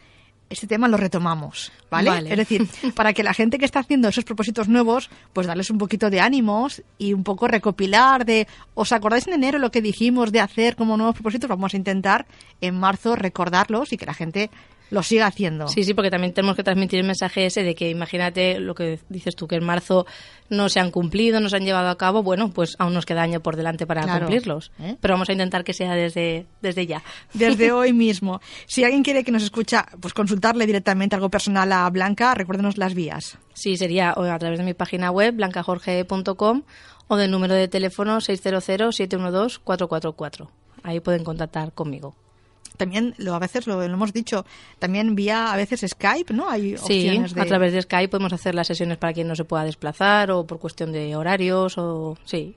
este 0.51 0.67
tema 0.67 0.87
lo 0.89 0.97
retomamos, 0.97 1.71
¿vale? 1.89 2.09
Vale. 2.09 2.29
Es 2.29 2.37
decir, 2.37 2.67
para 2.95 3.13
que 3.13 3.23
la 3.23 3.33
gente 3.33 3.57
que 3.57 3.65
está 3.65 3.79
haciendo 3.79 4.09
esos 4.09 4.25
propósitos 4.25 4.67
nuevos, 4.67 5.09
pues 5.33 5.47
darles 5.47 5.69
un 5.69 5.77
poquito 5.77 6.09
de 6.09 6.19
ánimos 6.19 6.83
y 6.97 7.13
un 7.13 7.23
poco 7.23 7.47
recopilar 7.47 8.25
de, 8.25 8.47
¿os 8.73 8.91
acordáis 8.91 9.27
en 9.27 9.33
enero 9.33 9.59
lo 9.59 9.71
que 9.71 9.81
dijimos 9.81 10.31
de 10.31 10.41
hacer 10.41 10.75
como 10.75 10.97
nuevos 10.97 11.15
propósitos? 11.15 11.49
Vamos 11.49 11.73
a 11.73 11.77
intentar 11.77 12.27
en 12.59 12.77
marzo 12.77 13.15
recordarlos 13.15 13.93
y 13.93 13.97
que 13.97 14.05
la 14.05 14.13
gente 14.13 14.51
lo 14.91 15.01
siga 15.03 15.25
haciendo. 15.25 15.67
Sí, 15.67 15.83
sí, 15.83 15.93
porque 15.95 16.11
también 16.11 16.33
tenemos 16.33 16.55
que 16.55 16.63
transmitir 16.63 16.99
el 16.99 17.05
mensaje 17.07 17.47
ese 17.47 17.63
de 17.63 17.73
que 17.73 17.89
imagínate 17.89 18.59
lo 18.59 18.75
que 18.75 18.99
dices 19.09 19.35
tú, 19.35 19.47
que 19.47 19.55
en 19.55 19.63
marzo 19.63 20.05
no 20.49 20.69
se 20.69 20.79
han 20.79 20.91
cumplido, 20.91 21.39
no 21.39 21.49
se 21.49 21.55
han 21.55 21.63
llevado 21.65 21.89
a 21.89 21.97
cabo, 21.97 22.21
bueno, 22.23 22.51
pues 22.51 22.75
aún 22.77 22.93
nos 22.93 23.05
queda 23.05 23.21
año 23.23 23.39
por 23.39 23.55
delante 23.55 23.87
para 23.87 24.03
Claro. 24.03 24.25
cumplirlos. 24.27 24.71
¿Eh? 24.79 24.97
Pero 25.01 25.13
vamos 25.13 25.29
a 25.29 25.31
intentar 25.31 25.63
que 25.63 25.73
sea 25.73 25.95
desde, 25.95 26.45
desde 26.61 26.85
ya. 26.85 27.01
Desde 27.33 27.71
hoy 27.71 27.93
mismo. 27.93 28.41
Si 28.67 28.83
alguien 28.83 29.01
quiere 29.01 29.23
que 29.23 29.31
nos 29.31 29.43
escucha, 29.43 29.87
pues 29.99 30.13
consultarle 30.13 30.67
directamente 30.67 31.15
algo 31.15 31.29
personal 31.29 31.71
a 31.71 31.89
Blanca, 31.89 32.35
recuérdenos 32.35 32.77
las 32.77 32.93
vías. 32.93 33.37
Sí, 33.53 33.77
sería 33.77 34.11
a 34.11 34.39
través 34.39 34.59
de 34.59 34.65
mi 34.65 34.73
página 34.73 35.09
web, 35.09 35.33
blancajorge.com, 35.35 36.63
o 37.07 37.15
del 37.17 37.31
número 37.31 37.55
de 37.55 37.67
teléfono 37.67 38.17
600-712-444. 38.19 40.47
Ahí 40.83 40.99
pueden 40.99 41.23
contactar 41.23 41.73
conmigo. 41.73 42.15
También 42.81 43.13
lo 43.19 43.35
a 43.35 43.39
veces 43.39 43.67
lo, 43.67 43.75
lo 43.75 43.93
hemos 43.93 44.11
dicho, 44.11 44.43
también 44.79 45.13
vía 45.13 45.53
a 45.53 45.55
veces 45.55 45.85
Skype, 45.87 46.33
¿no? 46.33 46.49
Hay 46.49 46.77
Sí, 46.77 47.05
opciones 47.07 47.35
de 47.35 47.41
a 47.41 47.45
través 47.45 47.73
de 47.73 47.81
Skype 47.83 48.09
podemos 48.09 48.33
hacer 48.33 48.55
las 48.55 48.65
sesiones 48.65 48.97
para 48.97 49.13
quien 49.13 49.27
no 49.27 49.35
se 49.35 49.45
pueda 49.45 49.63
desplazar 49.65 50.31
o 50.31 50.47
por 50.47 50.57
cuestión 50.57 50.91
de 50.91 51.15
horarios 51.15 51.77
o 51.77 52.17
sí. 52.25 52.55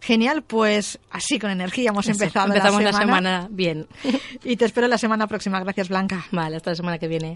Genial, 0.00 0.42
pues 0.42 0.98
así 1.10 1.38
con 1.38 1.50
energía 1.50 1.90
hemos 1.90 2.08
empezado 2.08 2.46
Empezamos 2.46 2.82
la 2.82 2.92
semana 2.92 3.48
bien. 3.50 3.86
Y 4.44 4.56
te 4.56 4.64
espero 4.66 4.88
la 4.88 4.98
semana 4.98 5.26
próxima. 5.26 5.60
Gracias, 5.60 5.88
Blanca. 5.88 6.26
Vale, 6.32 6.56
hasta 6.56 6.70
la 6.70 6.76
semana 6.76 6.98
que 6.98 7.08
viene. 7.08 7.32